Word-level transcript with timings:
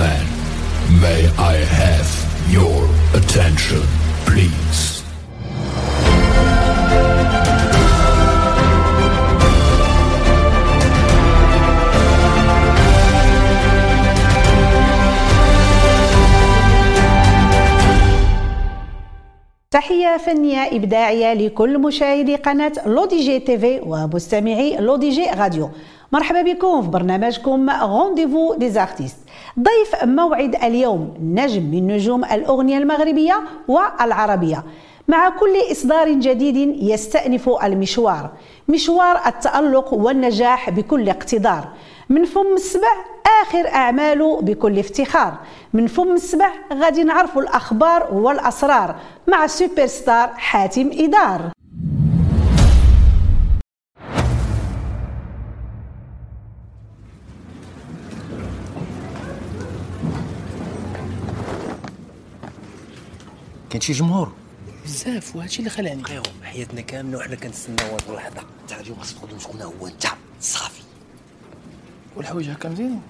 gentlemen, 0.00 0.26
may 1.00 1.28
I 1.38 1.56
have 1.56 2.08
your 2.50 2.88
attention, 3.14 3.82
please? 4.26 5.02
تحية 19.70 20.16
فنية 20.16 20.76
إبداعية 20.76 21.34
لكل 21.34 21.78
مشاهدي 21.78 22.36
قناة 22.36 22.72
لودي 22.86 23.20
جي 23.20 23.38
TV 23.38 23.80
ومستمعي 23.86 24.76
لودي 24.76 25.10
جي 25.10 25.26
راديو 25.30 25.70
مرحبا 26.12 26.42
بكم 26.42 26.82
في 26.82 26.88
برنامجكم 26.88 27.70
rendez-vous 27.70 28.54
des 28.54 28.70
artistes 28.70 29.16
ضيف 29.58 30.04
موعد 30.04 30.54
اليوم 30.54 31.14
نجم 31.20 31.62
من 31.62 31.86
نجوم 31.86 32.24
الأغنية 32.24 32.78
المغربية 32.78 33.40
والعربية. 33.68 34.64
مع 35.08 35.28
كل 35.28 35.72
إصدار 35.72 36.12
جديد 36.12 36.82
يستأنف 36.82 37.48
المشوار. 37.48 38.30
مشوار 38.68 39.20
التألق 39.26 39.94
والنجاح 39.94 40.70
بكل 40.70 41.08
اقتدار. 41.08 41.68
من 42.08 42.24
فم 42.24 42.54
السبع 42.54 42.92
آخر 43.42 43.68
أعماله 43.68 44.40
بكل 44.40 44.78
افتخار. 44.78 45.34
من 45.72 45.86
فم 45.86 46.12
السبع 46.12 46.50
غادي 46.72 47.04
نعرفوا 47.04 47.42
الأخبار 47.42 48.14
والأسرار 48.14 48.94
مع 49.26 49.46
سوبر 49.46 49.86
ستار 49.86 50.28
حاتم 50.36 50.90
إدار. 50.92 51.40
كان 63.70 63.80
شي 63.80 63.92
جمهور. 63.92 64.32
بزاف 64.84 65.36
وهادشي 65.36 65.58
اللي 65.58 65.70
خلاني. 65.70 66.02
بقيو 66.02 66.22
حياتنا 66.42 66.80
كاملة 66.80 67.18
وحنا 67.18 67.36
كنتسناو 67.36 67.94
هاد 67.94 68.02
اللحظة. 68.08 68.40
انت 68.62 68.72
اليوم 68.72 68.98
خاصك 68.98 69.16
تقول 69.16 69.40
شكون 69.42 69.62
هو؟ 69.62 69.86
انت 69.86 70.06
صافي. 70.40 70.82
والحوايج 72.16 72.50
هكا 72.50 72.68
مزيانين. 72.68 73.02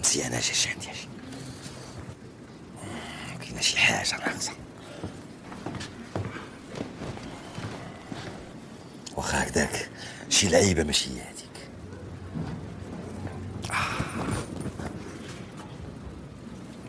مزيانة 0.00 0.40
شي 0.40 0.54
شي 0.54 0.68
عندي 0.68 0.84
شي. 0.84 1.08
كاينة 3.40 3.60
شي 3.60 3.78
حاجة 3.78 4.16
ناقصة. 4.16 4.52
واخا 9.16 9.42
هكداك 9.42 9.90
شي 10.28 10.48
لعيبة 10.48 10.82
ماشي 10.82 11.10
هي 11.10 11.20
هذيك 11.20 11.70
آه. 13.70 13.74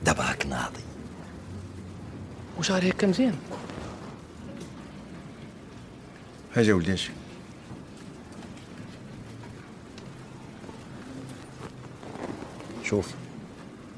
دابا 0.03 0.23
راك 0.23 0.45
ناضي 0.45 0.81
وشعري 2.61 2.89
هكا 2.89 3.07
مزيان 3.07 3.35
حاجة 6.55 6.73
ولدي 6.73 6.93
اش 6.93 7.09
شوف 12.83 13.07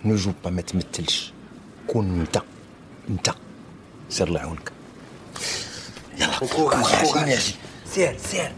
نجو 0.05 0.31
با 0.43 0.49
ما 0.49 0.61
تمثلش. 0.61 1.33
كون 1.87 2.19
انت. 2.19 2.41
انت 3.09 3.33
سير 4.09 4.29
لعونك. 4.29 4.71
يلا. 6.17 6.37
أجي 6.43 7.33
أجي 7.33 7.55
سير 7.85 8.17
سير. 8.17 8.51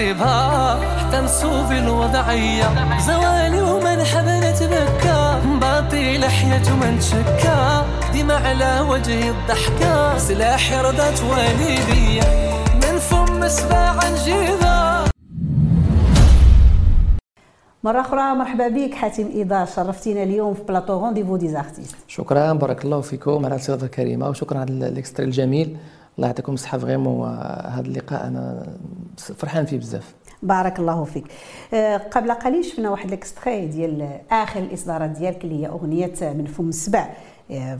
نسيبها 0.00 0.80
حتى 0.98 1.20
نسوفي 1.20 1.78
الوضعية. 1.78 2.98
زوالي 2.98 3.60
ومن 3.62 4.04
حب 4.04 4.24
نتبكى 4.24 5.40
باطي 5.60 6.18
لحية 6.18 6.72
وما 6.72 6.90
نتشكى 6.90 7.82
ديما 8.12 8.34
على 8.34 8.80
وجهي 8.80 9.30
الضحكة. 9.30 10.18
سلاحي 10.18 10.80
رضاة 10.80 11.20
الوالدين 11.22 12.22
من 12.74 12.98
فم 12.98 13.42
السبع 13.42 14.10
نجيبها 14.10 15.04
مرة 17.84 18.00
أخرى 18.00 18.34
مرحبا 18.34 18.68
بك 18.68 18.94
حاتم 18.94 19.30
إدار 19.34 19.66
شرفتينا 19.66 20.22
اليوم 20.22 20.54
في 20.54 20.62
plateau 20.62 21.00
rendez-vous 21.00 21.36
des 21.36 21.48
artistes 21.48 21.96
شكرا 22.08 22.52
بارك 22.52 22.84
الله 22.84 23.00
فيكم 23.00 23.46
على 23.46 23.54
الصيغه 23.54 23.84
الكريمة 23.84 24.28
وشكرا 24.28 24.58
على 24.58 24.88
ال 24.88 24.93
extrait 24.93 25.26
الجميل. 25.26 25.76
الله 26.20 26.28
يعطيكم 26.28 26.54
الصحة 26.54 26.78
vraiment 26.78 27.28
هذا 27.68 27.80
اللقاء 27.86 28.26
أنا 28.26 28.66
فرحان 29.16 29.64
فيه 29.64 29.78
بزاف. 29.78 30.14
بارك 30.42 30.78
الله 30.78 31.04
فيك. 31.04 31.24
آه، 31.74 31.96
قبل 31.96 32.32
قليل 32.32 32.64
شفنا 32.64 32.90
واحد 32.90 33.08
ال 33.08 33.15
extrait 33.15 33.66
ديال 33.66 34.20
آخر 34.30 34.60
الإصدارات 34.60 35.10
ديالك 35.10 35.44
اللي 35.44 35.62
هي 35.62 35.68
أغنية 35.68 36.14
من 36.22 36.46
فم 36.46 36.68
السبع. 36.68 37.06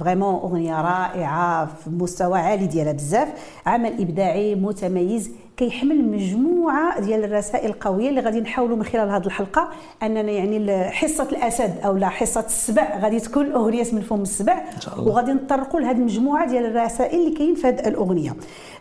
vraiment 0.00 0.34
أغنية 0.34 0.80
رائعة 0.80 1.66
في 1.66 1.90
مستوى 1.90 2.38
عالي 2.38 2.66
ديالها 2.66 2.92
بزاف. 2.92 3.28
عمل 3.66 4.00
إبداعي 4.00 4.54
متميز 4.54 5.30
كيحمل 5.56 6.04
مجموعة 6.04 7.00
ديال 7.00 7.24
الرسائل 7.24 7.70
القوية 7.70 8.08
اللي 8.08 8.20
غادي 8.20 8.40
نحاولوا 8.40 8.76
من 8.76 8.84
خلال 8.84 9.08
هذه 9.08 9.26
الحلقة. 9.26 9.68
أننا 10.02 10.32
يعني 10.32 10.84
حصة 10.90 11.28
الأسد 11.32 11.74
أو 11.84 11.96
لا 11.96 12.08
حصة 12.08 12.40
السبع 12.40 12.98
غادي 12.98 13.20
تكون 13.20 13.52
أغنية 13.52 13.86
من 13.92 14.00
فم 14.00 14.22
السبع. 14.22 14.64
وغادي 14.98 15.32
نطرقوا 15.32 15.80
لهذه 15.80 15.96
المجموعة 15.96 16.48
ديال 16.48 16.66
الرسائل 16.66 17.20
اللي 17.20 17.36
كاين 17.36 17.54
في 17.54 17.66
هذه 17.66 17.88
الأغنية. 17.88 18.36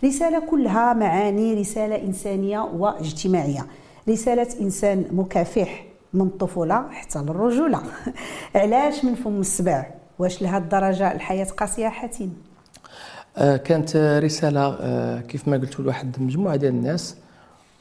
رسالة 0.05 0.39
كلها 0.39 0.94
معاني 0.94 1.53
رسالة 1.53 1.95
إنسانية 1.95 2.59
واجتماعية. 2.59 3.66
رسالة 4.09 4.47
إنسان 4.61 5.05
مكافح 5.11 5.85
من 6.13 6.22
الطفولة 6.22 6.89
حتى 6.91 7.19
للرجولة. 7.19 7.81
علاش 8.55 9.05
من 9.05 9.16
فم 9.16 9.39
السبع؟ 9.39 9.98
واش 10.19 10.41
لهذه 10.41 10.62
الدرجة 10.63 11.12
الحياة 11.12 11.46
قاسية 11.46 11.88
حاتم؟ 11.88 12.30
آه، 13.38 13.57
كانت 13.57 13.96
رسالة 14.24 14.78
آه، 14.81 15.22
كيف 15.22 15.47
ما 15.47 15.57
قلت 15.57 15.80
لواحد 15.80 16.16
مجموعة 16.19 16.56
ديال 16.56 16.72
الناس 16.74 17.16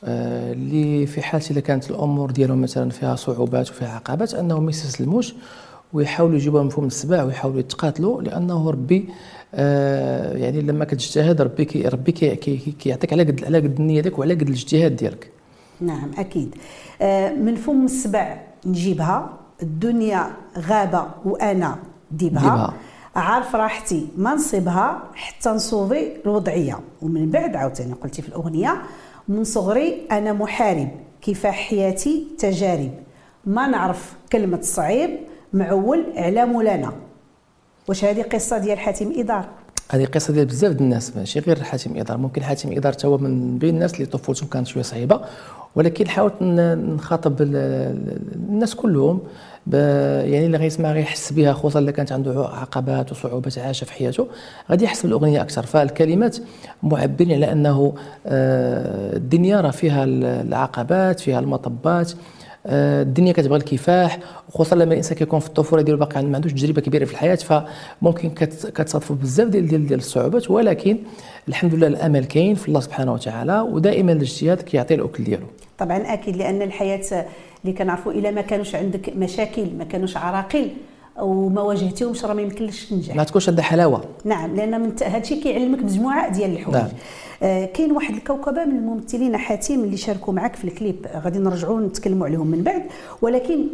آه، 0.04 0.52
اللي 0.52 1.06
في 1.06 1.22
حال 1.22 1.40
اذا 1.50 1.60
كانت 1.60 1.90
الأمور 1.90 2.30
ديالهم 2.30 2.62
مثلا 2.62 2.90
فيها 2.90 3.16
صعوبات 3.16 3.70
وفيها 3.70 3.88
عقبات 3.88 4.34
انهم 4.34 4.64
ما 4.64 4.70
يستسلموش 4.70 5.34
ويحاولوا 5.92 6.36
يجيبوها 6.36 6.62
مفهوم 6.62 6.86
السباع 6.86 7.22
ويحاولوا 7.22 7.60
يتقاتلوا 7.60 8.22
لأنه 8.22 8.70
ربي 8.70 9.08
آه، 9.54 10.36
يعني 10.36 10.60
لما 10.60 10.84
كتجتهد 10.84 11.40
ربي 11.42 11.64
كي 11.64 11.88
ربي 11.88 12.12
كي- 12.12 12.36
كي- 12.36 12.56
كيعطيك 12.78 13.12
على 13.12 13.22
قد 13.22 13.44
على 13.44 13.58
قد 13.58 13.80
النية 13.80 14.00
ديالك 14.00 14.18
وعلى 14.18 14.34
قد 14.34 14.42
الاجتهاد 14.42 14.96
ديالك. 14.96 15.30
نعم 15.80 16.10
أكيد. 16.18 16.54
آه، 17.02 17.32
من 17.34 17.54
فم 17.54 17.84
السبع 17.84 18.40
نجيبها 18.66 19.30
الدنيا 19.62 20.30
غابة 20.58 21.06
وأنا 21.24 21.78
ديبها, 22.10 22.40
ديبها. 22.42 22.74
عارف 23.16 23.56
راحتي. 23.56 24.08
ما 24.16 24.34
نصيبها 24.34 25.02
حتى 25.14 25.48
نصوفي 25.50 26.08
الوضعية. 26.24 26.80
ومن 27.02 27.30
بعد 27.30 27.56
عاوتاني 27.56 27.92
قلتي 27.92 28.22
في 28.22 28.28
الأغنية 28.28 28.82
من 29.28 29.44
صغري 29.44 30.06
أنا 30.12 30.32
محارب 30.32 30.88
كفاح 31.22 31.54
حياتي 31.68 32.26
تجارب. 32.38 32.90
ما 33.46 33.66
نعرف 33.66 34.12
كلمة 34.32 34.58
صعيب 34.62 35.10
معول 35.52 36.06
على 36.16 36.46
مولانا. 36.46 36.92
واش 37.88 38.04
هذه 38.04 38.22
قصة 38.22 38.58
ديال 38.58 38.78
حاتم 38.78 39.12
إدار؟ 39.16 39.48
هذه 39.90 40.04
قصة 40.04 40.32
ديال 40.32 40.46
بزاف 40.46 40.72
ديال 40.72 40.82
الناس 40.82 41.16
ماشي 41.16 41.40
غير 41.40 41.62
حاتم 41.62 41.96
إدار. 41.96 42.16
ممكن 42.18 42.42
حاتم 42.42 42.72
إدار 42.72 42.92
تا 42.92 43.08
هو 43.08 43.18
من 43.18 43.58
بين 43.58 43.74
الناس 43.74 43.94
اللي 43.94 44.06
طفولتهم 44.06 44.48
كانت 44.48 44.66
شوية 44.66 44.82
صعيبة 44.82 45.20
ولكن 45.76 46.08
حاولت 46.08 46.34
نخاطب 46.42 47.42
ال- 47.42 47.56
ال- 47.56 48.34
الناس 48.48 48.74
كلهم. 48.74 49.20
يعني 49.72 50.46
اللي 50.46 50.58
غيسمع 50.58 50.92
غيحس 50.92 51.32
بها 51.32 51.52
خصوصا 51.52 51.78
اللي 51.78 51.92
كانت 51.92 52.12
عنده 52.12 52.40
عقبات 52.52 53.12
وصعوبات 53.12 53.58
عاشها 53.58 53.86
في 53.86 53.92
حياته. 53.92 54.28
غادي 54.70 54.84
يحس 54.84 55.02
بالأغنية 55.02 55.40
أكثر. 55.42 55.66
فالكلمات 55.66 56.36
معبرين 56.82 57.32
على 57.32 57.52
أنه 57.52 57.94
آه، 58.26 59.16
الدنيا 59.16 59.60
راه 59.60 59.70
فيها 59.70 60.04
ال- 60.04 60.24
العقبات 60.24 61.20
فيها 61.20 61.40
المطبات. 61.40 62.12
الدنيا 62.66 63.32
كتبغي 63.32 63.56
الكفاح 63.58 64.18
وخصوصا 64.48 64.76
لما 64.76 64.92
الإنسان 64.92 65.16
كيكون 65.18 65.40
في 65.40 65.46
الطفولة 65.46 65.82
ديالو 65.82 65.98
باقي 65.98 66.22
ما 66.22 66.34
عندوش 66.36 66.52
تجربة 66.52 66.80
كبيرة 66.80 67.04
في 67.04 67.12
الحياة 67.12 67.34
فممكن 67.34 68.30
كت- 68.30 68.66
كتصادفوا 68.74 69.16
بزاف 69.16 69.48
ديال 69.48 69.66
ديال 69.68 69.86
ديال 69.86 69.98
الصعوبات 69.98 70.50
ولكن 70.50 70.98
الحمد 71.48 71.74
لله 71.74 71.86
الأمل 71.86 72.24
كاين 72.24 72.54
في 72.54 72.68
الله 72.68 72.80
سبحانه 72.80 73.12
وتعالى 73.12 73.60
ودائما 73.60 74.12
الاجتهاد 74.12 74.62
كيعطي 74.62 74.94
الأكل 74.94 75.24
ديالو. 75.24 75.46
طبعا 75.78 75.96
أكيد 76.12 76.36
لأن 76.36 76.62
الحياة 76.62 77.26
اللي 77.64 77.72
كنعرفوا 77.78 78.12
الا 78.12 78.30
ما 78.30 78.40
كانوش 78.40 78.74
عندك 78.74 79.16
مشاكل 79.16 79.66
ما 79.78 79.84
كانوش 79.84 80.16
عراقيل. 80.16 80.70
وما 81.20 81.62
واجهتيهمش 81.62 82.24
راه 82.24 82.34
ما 82.34 82.42
يمكنلكش 82.42 82.86
تنجح. 82.86 83.16
ما 83.16 83.24
تكونش 83.24 83.48
عندها 83.48 83.64
حلاوه 83.64 84.04
نعم 84.24 84.56
لأن 84.56 84.80
من 84.80 84.92
هذا 85.02 85.18
الشيء 85.18 85.42
كيعلمك 85.42 85.82
مجموعه 85.82 86.32
ديال 86.32 86.52
الحوايج. 86.52 86.82
نعم. 86.82 86.90
آه 87.42 87.64
كاين 87.64 87.92
واحد 87.92 88.14
الكوكبة 88.14 88.64
من 88.64 88.76
الممثلين 88.76 89.36
حاتم 89.36 89.74
اللي 89.74 89.96
شاركوا 89.96 90.34
معك 90.34 90.56
في 90.56 90.64
الكليب. 90.64 91.06
غادي 91.24 91.38
نرجعوا 91.38 91.80
نتكلموا 91.80 92.26
عليهم 92.26 92.46
من 92.46 92.62
بعد. 92.62 92.82
ولكن 93.22 93.64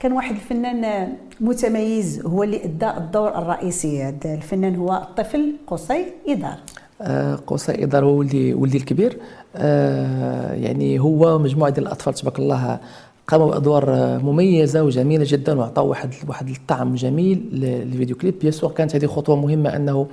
كان 0.00 0.12
واحد 0.12 0.34
الفنان 0.34 1.12
متميز 1.40 2.26
هو 2.26 2.42
اللي 2.42 2.64
أدى 2.64 2.90
الدور 2.90 3.38
الرئيسي. 3.38 4.02
هذا 4.02 4.34
الفنان 4.34 4.76
هو 4.76 4.92
الطفل 4.94 5.56
قصي 5.66 6.04
إدار. 6.28 6.56
آه، 7.00 7.34
قصي 7.46 7.84
إدار 7.84 8.04
هو 8.04 8.18
ولدي 8.18 8.54
ولدي 8.54 8.76
الكبير. 8.76 9.18
آه، 9.56 10.52
يعني 10.52 10.98
هو 10.98 11.38
مجموعة 11.38 11.70
ديال 11.70 11.86
الأطفال 11.86 12.14
تبارك 12.14 12.38
الله. 12.38 12.78
قاموا 13.26 13.50
بأدوار 13.50 13.94
آه، 13.94 14.18
مميزة 14.18 14.82
وجميلة 14.82 15.24
جدا 15.28 15.58
وعطاو 15.58 15.88
واحد 15.88 16.10
واحد 16.28 16.48
الطعم 16.48 16.94
جميل 16.94 17.48
للفيديو 17.52 18.16
كليب. 18.16 18.34
بيان 18.38 18.52
كانت 18.76 18.96
هذه 18.96 19.06
خطوة 19.06 19.36
مهمة 19.36 19.76
أنه 19.76 20.06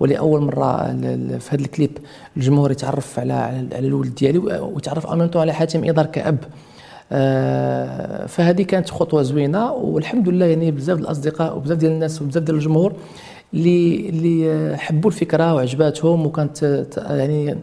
ولأول 0.00 0.40
مرة 0.40 0.92
ل- 0.92 1.28
ل- 1.36 1.40
في 1.40 1.54
هذا 1.56 1.60
الكليب 1.62 1.98
الجمهور 2.36 2.70
يتعرف 2.70 3.18
على 3.18 3.32
على 3.72 3.86
الولد 3.86 4.14
ديالي 4.14 4.38
ويتعرف 4.38 5.06
أمانتو 5.06 5.38
على 5.38 5.52
حاتم 5.52 5.84
إدار 5.84 6.06
كأب. 6.06 6.38
آه، 7.12 8.26
فهذه 8.26 8.62
كانت 8.62 8.90
خطوة 8.90 9.22
زوينة 9.22 9.72
والحمد 9.72 10.28
لله 10.28 10.46
يعني 10.46 10.70
بزاف 10.70 10.98
الأصدقاء 10.98 11.56
وبزاف 11.56 11.78
ديال 11.78 11.92
الناس 11.92 12.22
وبزاف 12.22 12.42
ديال 12.42 12.56
الجمهور 12.56 12.92
اللي 13.54 14.08
اللي 14.08 14.76
حبوا 14.78 15.10
الفكرة 15.10 15.54
وعجباتهم 15.54 16.26
وكانت 16.26 16.62
يعني 17.10 17.58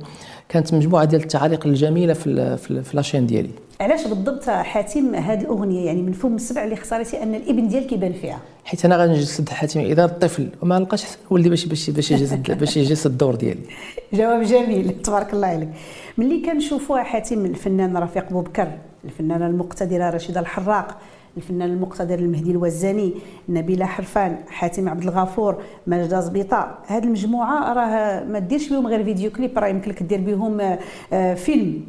كانت 0.50 0.74
مجموعة 0.74 1.06
ديال 1.06 1.22
التعاليق 1.22 1.68
الجميلة 1.68 2.14
في 2.14 2.58
في 2.58 2.96
لاشين 2.98 3.26
ديالي. 3.28 3.50
علاش 3.82 4.08
بالضبط 4.08 4.50
حاتم 4.50 5.16
هذه 5.16 5.42
الأغنية؟ 5.42 5.86
يعني 5.86 6.02
من 6.02 6.12
فم 6.12 6.36
السبع 6.36 6.64
اللي 6.64 6.74
اختاريتي 6.74 7.24
أن 7.24 7.36
الإبن 7.36 7.68
ديالك 7.68 7.92
يبان 7.92 8.14
فيها. 8.14 8.40
حيت 8.66 8.86
أنا 8.86 8.98
غنجسد 8.98 9.50
حاتم 9.50 9.80
إذا 9.80 10.06
الطفل 10.06 10.50
وما 10.62 10.80
لقاش 10.80 11.04
حسن 11.04 11.18
ولدي 11.30 11.50
باش 11.50 11.66
باش 11.66 11.90
باش 11.90 12.12
يجسد 12.12 12.60
باش 12.60 12.78
يجسد 12.78 13.12
الدور 13.12 13.36
ديالي. 13.36 13.62
جواب 14.14 14.44
جميل 14.44 15.02
تبارك 15.02 15.34
الله 15.34 15.48
عليك. 15.48 15.70
ملي 16.18 16.42
كنشوفوا 16.42 17.00
حاتم 17.00 17.46
الفنان 17.46 17.98
رفيق 17.98 18.30
بوبكر 18.30 18.72
الفنانة 19.06 19.48
المقتدرة 19.48 20.10
رشيدة 20.10 20.40
الحراك 20.40 20.98
الفنان 21.38 21.70
المقتدر 21.70 22.20
المهدي 22.20 22.52
الوزاني 22.52 23.14
نبيلة 23.50 23.86
حرفان 23.86 24.38
حاتم 24.50 24.90
عبد 24.90 25.04
الغفور 25.04 25.62
ماجده 25.88 26.20
زبيطه 26.20 26.78
هذه 26.88 27.04
المجموعة 27.04 27.74
راه 27.74 28.24
ما 28.24 28.40
ديرش 28.40 28.70
بهم 28.70 28.88
غير 28.88 29.04
vidéo 29.04 29.32
clip 29.32 29.60
راه 29.60 29.68
يمكن 29.68 29.92
لك 29.92 30.04
دير 30.04 30.22
بهم 30.22 30.62
آه، 30.62 30.80
آه، 31.14 31.34
فيلم. 31.34 31.86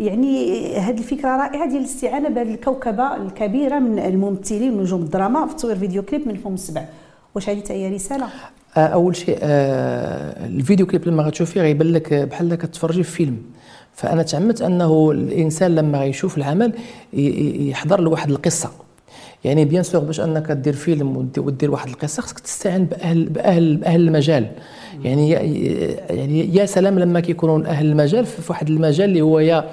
يعني 0.00 0.76
هذه 0.76 0.98
الفكرة 0.98 1.28
رائعة 1.28 1.68
ديال 1.68 1.80
الاستعانة 1.80 2.28
بهذه 2.28 2.54
الكوكبة 2.54 3.16
الكبيرة 3.16 3.78
من 3.78 3.98
الممثلين 3.98 4.74
ونجوم 4.74 5.02
الدراما. 5.02 5.46
في 5.46 5.54
تصوير 5.54 5.76
vidéo 5.76 6.02
clip 6.02 6.28
من 6.28 6.36
فم 6.36 6.54
السبع. 6.54 6.84
واش 7.34 7.48
هذه 7.48 7.62
هي 7.70 7.94
رسالة؟ 7.94 8.26
آه، 8.76 8.86
أول 8.86 9.16
شيء 9.16 9.38
آه، 9.42 10.46
ال 10.46 10.53
vidéo 10.53 10.86
clip 10.86 11.08
لما 11.08 11.22
غتشوفيه 11.22 11.60
غيبان 11.60 11.92
لك 11.92 12.14
بحال 12.14 12.54
كتفرجي 12.54 13.02
في 13.02 13.10
فيلم. 13.10 13.42
فأنا 13.92 14.22
تعمدت 14.22 14.62
أنه 14.62 15.10
الإنسان 15.10 15.74
لما 15.74 15.98
غيشوف 15.98 16.38
العمل 16.38 16.72
يحضر 17.12 18.00
له 18.00 18.10
واحد 18.10 18.30
القصة. 18.30 18.70
يعني 19.44 19.64
bien 19.64 19.82
sûr 19.82 20.00
باش 20.04 20.20
انك 20.20 20.52
دير 20.52 20.72
فيلم 20.72 21.16
ودي- 21.16 21.40
ودير 21.40 21.70
واحد 21.70 21.88
القصة 21.88 22.22
خصك 22.22 22.38
تستعين 22.38 22.84
باهل 22.84 23.24
باهل 23.28 23.76
بأهل 23.76 24.00
المجال. 24.00 24.46
يعني 25.04 25.30
يعني 25.30 26.54
يا 26.56 26.66
سلام 26.66 26.98
لما 26.98 27.20
كيكونوا 27.20 27.66
أهل 27.66 27.86
المجال 27.86 28.26
في 28.26 28.52
واحد 28.52 28.68
المجال 28.70 29.08
اللي 29.08 29.20
هو 29.20 29.38
يا 29.38 29.64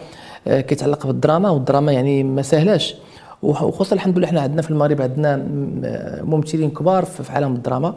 آه، 0.48 0.62
كيتعلق 0.62 1.08
بالدراما 1.08 1.50
والدراما 1.50 1.92
يعني 1.92 2.24
ما 2.24 2.42
سهلاش. 2.42 2.96
وخصوصا 3.44 3.96
الحمد 3.96 4.18
لله 4.18 4.28
إحنا 4.28 4.42
عندنا 4.42 4.62
في 4.62 4.72
المغرب 4.72 5.02
عندنا 5.02 5.38
م- 5.38 5.82
ممثلين 6.24 6.70
كبار 6.70 7.06
في 7.06 7.32
عالم 7.32 7.54
الدراما. 7.54 7.96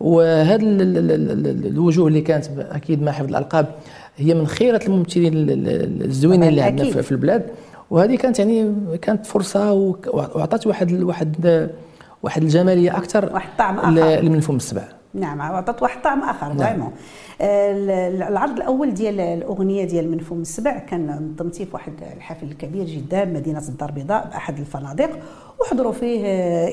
وهذا 0.00 0.54
ال- 0.56 0.82
ال- 0.82 1.10
ال- 1.10 1.46
ال- 1.46 1.66
الوجوه 1.66 2.08
اللي 2.08 2.20
كانت 2.20 2.46
أكيد 2.58 3.02
مع 3.02 3.12
حفظ 3.12 3.28
الألقاب 3.28 3.66
هي 4.16 4.34
من 4.34 4.46
خيره 4.46 4.80
الممثلين 4.86 5.32
ال- 5.34 5.50
ال- 5.50 6.04
الزوينين 6.04 6.48
اللي 6.48 6.60
عندنا 6.62 6.90
في 7.02 7.12
البلاد. 7.12 7.42
وهذه 7.90 8.16
كانت 8.16 8.38
يعني 8.38 8.72
كانت 9.02 9.26
فرصة 9.26 9.72
وعطات 10.12 10.66
واحد 10.66 10.92
واحد 11.02 11.68
واحد 12.22 12.42
الجمالية 12.42 12.96
أكثر 12.96 13.32
واحد 13.32 13.48
الطعم 13.50 13.78
آخر. 13.78 14.22
من 14.22 14.34
الفم 14.34 14.56
السبع. 14.56 14.82
نعم 15.14 15.42
عطات 15.42 15.82
واحد 15.82 15.96
الطعم 15.96 16.22
آخر 16.22 16.54
فريمون. 16.54 16.92
ال- 17.40 18.22
العرض 18.22 18.56
الأول 18.56 18.94
ديال 18.94 19.20
الأغنية 19.20 19.84
ديال 19.84 20.10
من 20.10 20.18
فم 20.18 20.40
السبع 20.40 20.78
كان 20.78 21.30
نظمتيه 21.34 21.64
في 21.64 21.70
واحد 21.72 21.92
الحفل 22.16 22.52
كبير 22.52 22.84
جدا 22.84 23.24
بمدينه 23.24 23.62
الدار 23.68 23.88
البيضاء 23.88 24.28
بأحد 24.28 24.58
الفنادق. 24.58 25.10
وحضروا 25.60 25.92
فيه 25.92 26.26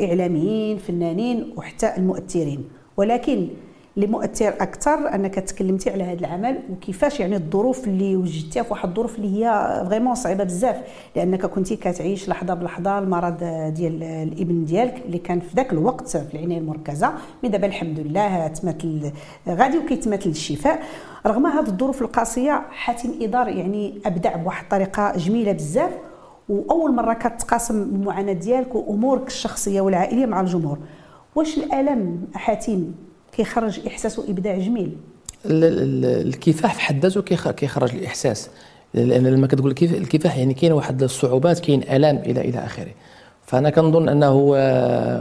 إعلاميين 0.10 0.77
فنانين 0.77 1.54
وحتى 1.57 1.98
المؤثرين. 1.98 2.63
ولكن 2.98 3.48
اللي 3.95 4.07
مؤثر 4.07 4.48
أكثر 4.48 5.16
أنك 5.16 5.36
تكلمتي 5.36 5.90
على 5.90 6.04
هذا 6.04 6.19
العمل 6.19 6.60
وكيفاش 6.72 7.19
يعني 7.19 7.36
الظروف 7.36 7.88
اللي 7.88 8.16
وجدتيها 8.16 8.63
في 8.63 8.72
واحد 8.72 8.90
الظروف 8.90 9.16
اللي 9.16 9.45
هي 9.45 9.84
فريمون 9.90 10.16
صعيبة 10.16 10.44
بزاف. 10.44 10.81
لأنك 11.16 11.45
كنتي 11.45 11.75
كتعيش 11.75 12.30
لحظة 12.30 12.54
بلحظة 12.54 13.00
المرض 13.00 13.38
ديال 13.75 14.04
الإبن 14.04 14.66
ديالك 14.66 15.01
اللي 15.06 15.18
كان 15.18 15.40
في 15.40 15.56
ذاك 15.56 15.74
الوقت 15.74 16.18
في 16.18 16.36
العنايه 16.38 16.57
المركزة. 16.57 17.13
مي 17.44 17.50
دابا 17.50 17.68
الحمد 17.68 18.00
لله 18.00 18.48
تمثل 18.48 19.12
غادي 19.48 19.78
وكيتمثل 19.78 20.30
الشفاء. 20.30 20.80
رغم 21.28 21.46
هذه 21.46 21.68
الظروف 21.68 22.01
القاسية 22.01 22.62
حاتم 22.72 23.10
ادار 23.22 23.48
يعني 23.48 24.01
أبدع 24.06 24.36
بواحد 24.36 24.63
الطريقة 24.63 25.18
جميلة 25.18 25.51
بزاف. 25.51 25.92
وأول 26.50 26.96
مرة 26.96 27.13
كتقاسم 27.13 27.81
المعاناة 27.81 28.34
ديالك 28.34 28.75
وأمورك 28.75 29.28
الشخصية 29.28 29.81
والعائلية 29.81 30.25
مع 30.25 30.42
الجمهور. 30.42 30.78
واش 31.36 31.57
الألم 31.57 32.28
حاتم؟ 32.34 32.92
كيخرج 33.38 33.80
احساس 33.88 34.19
وإبداع 34.19 34.57
جميل. 34.57 34.91
ال- 35.45 35.63
ال- 35.63 36.27
الكفاح 36.27 36.74
في 36.74 36.81
حد 36.81 37.00
ذاته 37.06 37.21
كيخ- 37.21 37.51
كيخرج 37.51 37.95
الإحساس. 37.95 38.50
لأن 38.94 39.27
لما 39.27 39.47
كتقول 39.47 39.71
الكف- 39.71 39.94
الكفاح 39.94 40.38
يعني 40.38 40.53
كاين 40.53 40.71
واحد 40.71 41.03
الصعوبات 41.03 41.59
كاين 41.59 41.83
آلام 41.83 42.18
إلى 42.18 42.41
إلى 42.41 42.59
آخره. 42.59 42.91
فأنا 43.45 43.69
كنظن 43.69 44.09
أنه 44.09 44.56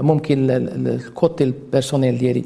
ممكن 0.02 0.50
ال- 0.50 0.68
ال- 0.68 0.88
ال 0.88 1.00
côté 1.00 1.44
ال 1.44 1.52
personnel 1.52 2.18
ديالي 2.18 2.44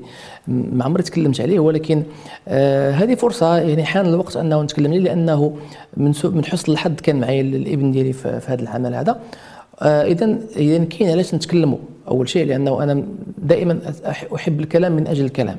ما 0.48 0.84
عمري 0.84 1.02
تكلمت 1.02 1.40
عليه 1.40 1.58
ولكن 1.60 2.02
آه، 2.48 2.90
هذه 2.90 3.14
فرصة 3.14 3.58
يعني 3.58 3.84
حان 3.84 4.06
الوقت 4.06 4.36
أنه 4.36 4.62
نتكلم 4.62 4.90
عليه 4.92 5.00
لأنه 5.00 5.56
من 5.96 6.12
من 6.24 6.44
حسن 6.44 6.72
الحظ 6.72 6.92
كان 7.02 7.20
معي 7.20 7.40
ال- 7.40 7.54
الابن 7.54 7.92
ديالي 7.92 8.12
في 8.12 8.40
هذا 8.46 8.62
العمل 8.62 8.94
هذا. 8.94 9.20
اذا 9.82 10.38
اذا 10.56 10.84
كاين 10.84 11.10
علاش 11.10 11.34
نتكلموا. 11.34 11.78
أول 12.08 12.28
شيء 12.28 12.46
لأنه 12.46 12.82
أنا 12.82 13.02
دائما 13.38 13.78
أحب 14.34 14.60
الكلام 14.60 14.92
من 14.92 15.06
أجل 15.06 15.24
الكلام. 15.24 15.56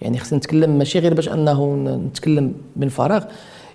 يعني 0.00 0.18
خصنا 0.18 0.38
نتكلم 0.38 0.78
ماشي 0.78 0.98
غير 0.98 1.14
باش 1.14 1.28
أنه 1.28 1.74
نتكلم 2.06 2.52
من 2.76 2.88
فراغ. 2.88 3.24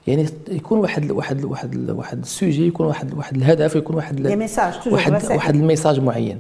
يعني 0.08 0.26
يكون 0.52 0.80
واحد 0.80 1.12
واحد 1.12 1.44
واحد 1.46 1.90
واحد 1.90 2.22
السوجي 2.22 2.68
يكون 2.68 2.86
واحد 2.86 3.14
واحد 3.14 3.36
الهدف 3.36 3.76
يكون 3.76 3.96
واحد 3.96 4.20
واحد. 4.94 5.12
واحد 5.36 5.56
الميساج 5.56 6.00
معين. 6.00 6.38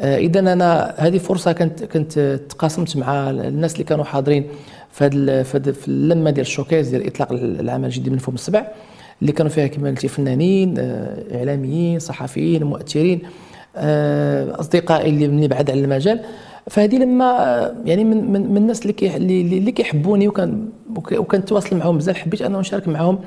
اذا 0.00 0.40
أنا 0.40 0.94
هذه 0.98 1.18
فرصة 1.18 1.52
كنت 1.52 1.84
كنت 1.84 2.40
تقاسمت 2.48 2.96
مع 2.96 3.30
الناس 3.30 3.72
اللي 3.72 3.84
كانوا 3.84 4.04
حاضرين 4.04 4.46
في 4.92 5.04
هذا 5.04 5.42
في, 5.42 5.56
هاد- 5.56 5.70
في 5.70 5.88
اللمة 5.88 6.30
ديال 6.30 6.46
الشوكيز 6.46 6.88
ديال 6.88 7.06
إطلاق 7.06 7.32
العمل 7.32 7.84
الجديد 7.84 8.12
من 8.12 8.18
فم 8.18 8.34
السبع 8.34 8.66
اللي 9.22 9.32
كانوا 9.32 9.50
فيها 9.52 9.66
كما 9.66 9.88
قلتي 9.88 10.08
فنانين 10.08 10.74
آه، 10.78 11.36
إعلاميين 11.38 11.98
صحفيين 11.98 12.64
مؤثرين 12.64 13.20
آه، 13.76 14.60
أصدقائي 14.60 15.10
اللي 15.10 15.28
مني 15.28 15.48
بعد 15.48 15.70
على 15.70 15.80
المجال. 15.84 16.20
فهذه 16.70 16.96
لما 16.96 17.24
آه، 17.24 17.74
يعني 17.84 18.04
من 18.04 18.32
من, 18.32 18.50
من 18.50 18.56
الناس 18.56 18.82
اللي 18.86 19.16
اللي, 19.16 19.72
كيحبوني 19.72 20.28
وكان 20.28 20.68
وك- 20.96 21.12
وكنتواصل 21.12 21.76
معهم 21.76 21.98
بزاف. 21.98 22.16
حبيت 22.18 22.42
أنه 22.42 22.60
نشارك 22.60 22.88
معهم 22.88 23.18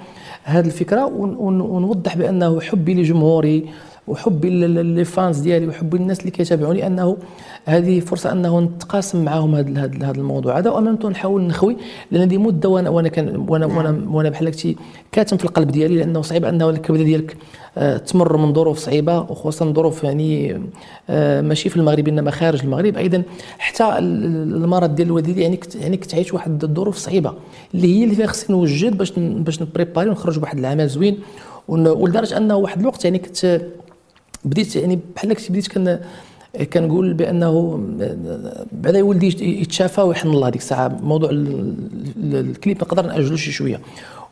هذه 0.43 0.65
الفكرة 0.65 1.05
ون- 1.05 1.35
ون- 1.35 1.61
ونوضح 1.61 2.17
بأنه 2.17 2.61
حبي 2.61 2.93
لجمهوري 2.93 3.65
وحبي 4.07 4.49
لي 4.67 5.05
فانز 5.05 5.39
ديالي 5.39 5.67
وحبي 5.67 5.97
للناس 5.97 6.19
اللي 6.19 6.31
كيتابعوني 6.31 6.87
أنه 6.87 7.17
هذه 7.65 7.99
فرصة 7.99 8.31
أنه 8.31 8.59
نتقاسم 8.59 9.25
معهم 9.25 9.55
هذا 9.55 9.85
هذا 9.85 10.11
الموضوع. 10.17 10.57
هذا 10.57 10.69
وامام 10.69 10.97
نحاول 11.03 11.41
نخوي 11.41 11.77
لأن 12.11 12.21
هذه 12.21 12.37
مدة 12.37 12.69
وأنا 12.69 12.89
وأنا 12.89 13.07
كان 13.09 13.45
وأنا 13.49 13.65
وأنا 13.65 14.01
وأنا 14.09 14.29
بحال 14.29 14.47
قلتي 14.47 14.75
كاتم 15.11 15.37
في 15.37 15.45
القلب 15.45 15.71
ديالي 15.71 15.95
لأنه 15.95 16.21
صعيب 16.21 16.45
أنه 16.45 16.69
الكبدة 16.69 17.03
ديالك 17.03 17.37
آه، 17.77 17.97
تمر 17.97 18.37
من 18.37 18.53
ظروف 18.53 18.77
صعيبة 18.77 19.19
وخصوصا 19.19 19.71
ظروف 19.73 20.03
يعني 20.03 20.61
آه، 21.09 21.41
ماشي 21.41 21.69
في 21.69 21.77
المغرب 21.77 22.07
إنما 22.07 22.31
خارج 22.31 22.61
المغرب. 22.63 22.97
أيضا 22.97 23.23
حتى 23.57 23.83
ال- 23.83 24.55
المرض 24.63 24.95
ديال 24.95 25.07
الوالدين 25.07 25.37
يعني 25.39 25.59
يعني 25.81 25.97
كنت 25.97 26.15
عايش 26.15 26.33
واحد 26.33 26.63
الظروف 26.63 26.97
صعيبة 26.97 27.33
اللي 27.73 27.99
هي 27.99 28.03
اللي 28.03 28.15
فيها 28.15 28.27
خصني 28.27 28.55
نوجد 28.57 28.97
باش 28.97 29.11
باش 29.19 29.61
نبريباري 29.61 30.09
ونخرج 30.09 30.39
بواحد 30.39 30.57
العمل 30.57 30.87
زوين 30.87 31.17
ولدرجة 31.67 32.37
أنه 32.37 32.55
واحد 32.55 32.79
الوقت 32.79 33.05
يعني 33.05 33.19
كنت 33.19 33.61
بديت 34.45 34.75
يعني 34.75 34.99
بحال 35.15 35.31
هكا 35.31 35.41
بديت 35.49 35.67
كان 35.67 35.99
كنقول 36.73 37.13
بأنه 37.13 37.79
بعدا 38.71 39.03
ولدي 39.03 39.61
يتشافى 39.61 40.01
ويحن 40.01 40.27
الله 40.27 40.49
ديك 40.49 40.61
الساعة. 40.61 40.87
موضوع 41.03 41.29
ال- 41.29 41.75
ال- 42.17 42.35
الكليب 42.35 42.77
نقدر 42.77 43.05
نأجلو 43.05 43.35
شي 43.35 43.51
شوية. 43.51 43.79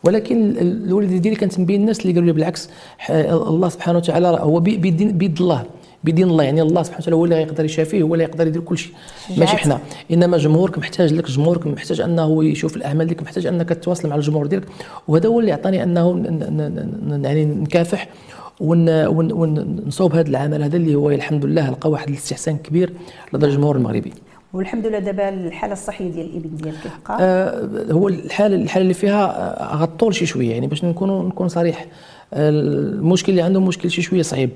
ولكن 0.04 0.54
الوالده 0.58 1.16
ديالي 1.16 1.36
كانت 1.36 1.58
من 1.58 1.64
بين 1.66 1.80
الناس 1.80 2.00
اللي 2.00 2.12
قالوا 2.12 2.26
لي 2.26 2.32
بالعكس 2.32 2.68
الله 3.10 3.68
سبحانه 3.68 3.98
وتعالى 3.98 4.28
هو 4.28 4.60
بي- 4.60 4.76
بيدين 4.76 5.18
بيد 5.18 5.40
الله 5.40 5.64
بدين 6.04 6.28
الله. 6.28 6.44
يعني 6.44 6.62
الله 6.62 6.82
سبحانه 6.82 7.00
وتعالى 7.02 7.16
هو 7.16 7.24
اللي 7.24 7.36
يقدر 7.42 7.64
يشافيه 7.64 8.02
هو 8.02 8.14
اللي 8.14 8.24
يقدر 8.24 8.46
يدير 8.46 8.60
كل 8.62 8.78
شيء 8.78 8.92
ماشي 9.36 9.56
حنا. 9.56 9.78
إنما 10.10 10.36
جمهورك 10.38 10.78
محتاج 10.78 11.12
لك 11.14 11.30
جمهورك 11.30 11.66
محتاج 11.66 12.00
أنه 12.00 12.44
يشوف 12.44 12.76
الأعمال 12.76 13.06
ديالك 13.06 13.22
محتاج 13.22 13.46
أنك 13.46 13.68
تتواصل 13.68 14.08
مع 14.08 14.16
الجمهور 14.16 14.46
ديالك. 14.46 14.64
وهذا 15.08 15.28
هو 15.28 15.40
اللي 15.40 15.52
عطاني 15.52 15.82
أنه 15.82 16.22
يعني 17.24 17.44
نكافح. 17.44 18.08
ونصوب 18.60 20.14
هذا 20.14 20.28
العمل 20.28 20.62
هذا 20.62 20.76
اللي 20.76 20.94
هو 20.94 21.10
الحمد 21.10 21.44
لله 21.44 21.70
لقى 21.70 21.90
واحد 21.90 22.08
الاستحسان 22.08 22.56
كبير 22.56 22.92
لدى 23.32 23.46
الجمهور 23.46 23.76
المغربي. 23.76 24.12
والحمد 24.52 24.86
لله 24.86 24.98
دابا 24.98 25.28
الحالة 25.28 25.72
الصحية 25.72 26.10
ديال 26.10 26.26
الإبن 26.26 26.56
ديالك 26.56 26.76
كيبقى 26.82 27.18
آه، 27.20 27.92
هو 27.92 28.08
الحاله 28.08 28.56
الحالة 28.56 28.82
اللي 28.82 28.94
فيها 28.94 29.74
غطول 29.76 30.14
شي 30.14 30.26
شوية 30.26 30.50
يعني 30.50 30.66
باش 30.66 30.84
نكون 30.84 31.28
نكون 31.28 31.48
صريح 31.48 31.86
المشكل 32.32 33.32
اللي 33.32 33.42
عنده 33.42 33.60
مشكل 33.60 33.90
شي 33.90 34.02
شوية 34.02 34.22
صعيب. 34.22 34.50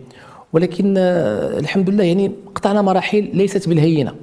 ولكن 0.53 0.95
آه، 0.99 1.59
الحمد 1.59 1.91
لله 1.91 2.05
يعني 2.05 2.33
قطعنا 2.55 2.83
مراحل 2.83 3.31
ليست 3.35 3.69
بالهينة. 3.69 4.15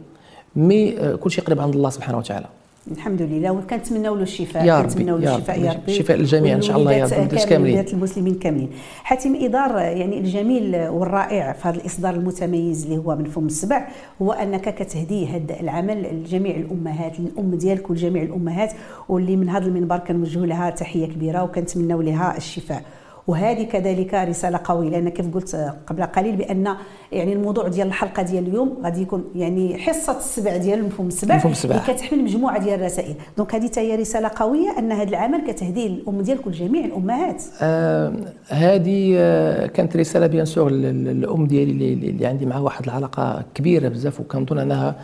مي 0.56 1.00
آه، 1.00 1.16
كل 1.16 1.32
شيء 1.32 1.44
قريب 1.44 1.62
عند 1.62 1.76
الله 1.76 1.90
سبحانه 1.90 2.18
وتعالى. 2.18 2.46
الحمد 2.92 3.22
لله. 3.22 3.52
وكنتمناو 3.52 4.16
له 4.16 4.24
الشفاء 4.24 4.66
يا 4.66 4.82
كنتمناو 4.82 5.18
له 5.18 5.36
الشفاء. 5.36 5.60
يا 5.60 5.72
ربي. 5.72 5.92
الشفاء 5.92 6.18
للجميع 6.18 6.56
إن 6.56 6.62
شاء 6.62 6.78
الله 6.78 6.94
يا 6.94 7.06
رب، 7.06 7.14
الناس 7.14 7.46
كاملين 7.46 7.86
المسلمين 7.94 8.36
كاملين. 8.36 8.70
حاتم 9.04 9.36
إدار 9.36 9.78
يعني 9.78 10.20
الجميل 10.20 10.76
والرائع 10.76 11.54
في 11.54 11.68
هذا 11.68 11.78
الإصدار 11.78 12.14
المتميز 12.14 12.84
اللي 12.84 12.98
هو 12.98 13.16
من 13.16 13.26
فم 13.26 13.46
السبع 13.46 13.88
هو 14.22 14.32
أنك 14.32 14.76
كتهدي 14.76 15.28
هذا 15.28 15.60
العمل 15.60 16.04
لجميع 16.04 16.56
الأمهات 16.56 17.20
للأم 17.20 17.56
ديالك 17.56 17.90
ولجميع 17.90 18.24
الأمهات 18.24 18.74
واللي 19.10 19.36
من 19.36 19.50
هذا 19.50 19.66
المنبر 19.66 19.98
كنوجهوا 19.98 20.46
لها 20.46 20.70
تحية 20.70 21.06
كبيرة 21.06 21.44
وكنتمناو 21.44 22.02
لها 22.02 22.38
الشفاء. 22.38 22.82
وهذه 23.28 23.64
كذلك 23.64 24.14
رسالة 24.14 24.60
قوية 24.64 24.90
لأن 24.90 25.10
كيف 25.10 25.34
قلت 25.34 25.74
قبل 25.88 26.04
قليل 26.04 26.36
بأن 26.36 26.76
يعني 27.12 27.34
الموضوع 27.34 27.68
ديال 27.68 27.88
الحلقة 27.88 28.24
ديال 28.24 28.48
اليوم 28.48 28.78
غادي 28.84 29.02
يكون 29.02 29.24
يعني 29.36 29.78
حصة 29.78 30.18
السبع 30.18 30.58
ديال 30.58 30.84
مفهوم 30.84 31.08
السبع. 31.08 31.42
اللي 31.64 31.82
كتحمل 31.88 32.24
مجموعة 32.24 32.60
ديال 32.60 32.80
الرسائل. 32.80 33.16
دونك 33.38 33.56
هذه 33.56 33.68
حتى 33.68 33.80
هي 33.80 33.96
رسالة 33.96 34.32
قوية 34.36 34.80
أن 34.80 34.92
هذا 34.92 35.10
العمل 35.10 35.52
كتهدي 35.52 35.88
الأم 35.88 36.22
ديالك 36.22 36.48
ولجميع 36.48 36.86
الأمهات. 36.86 37.44
آه 37.62 38.14
هذه 38.50 39.14
آه 39.18 39.66
كانت 39.66 39.98
رسالة 39.98 40.28
بيان 40.28 40.46
سور 40.46 40.72
للأم 40.72 41.48
ديالي 41.48 41.72
اللي, 41.72 41.94
اللي 41.94 42.26
عندي 42.26 42.46
معها 42.46 42.60
واحد 42.60 42.84
العلاقة 42.84 43.44
كبيرة 43.56 43.88
بزاف 43.90 44.20
وكنظن 44.20 44.60
أنها 44.60 44.96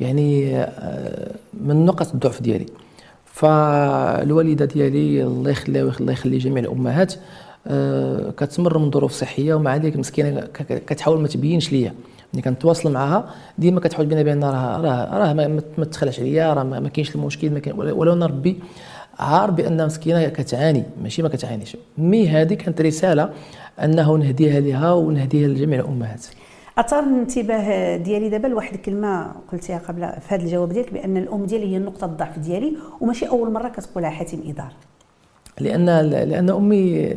يعني 0.00 0.56
آه 0.56 1.30
من 1.64 1.86
نقط 1.86 2.12
الضعف 2.14 2.42
ديالي. 2.42 2.66
فالوالدة 3.24 4.64
ديالي 4.64 5.22
الله 5.24 5.50
يخليها 5.50 5.92
الله 6.00 6.12
يخلي 6.12 6.38
جميع 6.38 6.62
الأمهات 6.64 7.14
كتمر 8.36 8.78
من 8.78 8.90
ظروف 8.90 9.12
صحية 9.12 9.54
ومع 9.54 9.76
ذلك 9.76 9.96
مسكينة 9.96 10.40
كتحاول 10.68 11.20
ما 11.20 11.28
تبينش 11.28 11.72
ليا. 11.72 11.94
ملي 12.34 12.42
كنتواصل 12.42 12.92
معها 12.92 13.34
ديما 13.58 13.80
كتحاول 13.80 14.06
بينا 14.06 14.22
بأن 14.22 14.44
راه 14.44 14.80
راه 14.80 15.18
راه 15.18 15.32
ما, 15.78 15.84
تخلعش 15.84 16.20
عليا 16.20 16.54
راه 16.54 16.62
ما 16.62 16.88
كاينش 16.88 17.14
المشكل 17.14 17.50
ما 17.50 17.58
كاين 17.58 17.78
ولو 17.78 18.12
أنا 18.12 18.26
ربي 18.26 18.58
عار 19.18 19.50
بأن 19.50 19.86
مسكينة 19.86 20.28
كتعاني 20.28 20.82
ماشي 21.02 21.22
ما 21.22 21.28
كتعانيش. 21.28 21.76
mais 21.98 22.28
هذه 22.28 22.54
كانت 22.54 22.80
رسالة 22.80 23.30
أنه 23.82 24.16
نهديها 24.16 24.60
لها 24.60 24.92
ونهديها 24.92 25.48
لجميع 25.48 25.80
الأمهات. 25.80 26.26
اثار 26.78 27.02
الانتباه 27.02 27.96
ديالي 27.96 28.28
دابا 28.28 28.46
لواحد 28.46 28.74
الكلمة 28.74 29.32
قلتيها 29.52 29.78
قبل 29.78 30.00
في 30.00 30.34
هذا 30.34 30.42
الجواب 30.42 30.72
ديالك 30.72 30.92
بأن 30.92 31.16
الأم 31.16 31.44
ديالي 31.44 31.74
هي 31.74 31.78
نقطة 31.78 32.04
الضعف 32.04 32.38
ديالي 32.38 32.76
وماشي 33.00 33.28
أول 33.28 33.52
مرة 33.52 33.68
كتقولها 33.68 34.10
حاتم 34.10 34.38
إدار. 34.46 34.72
لأن 35.60 35.86
لأن 36.10 36.50
أمي 36.50 37.12
آه 37.12 37.16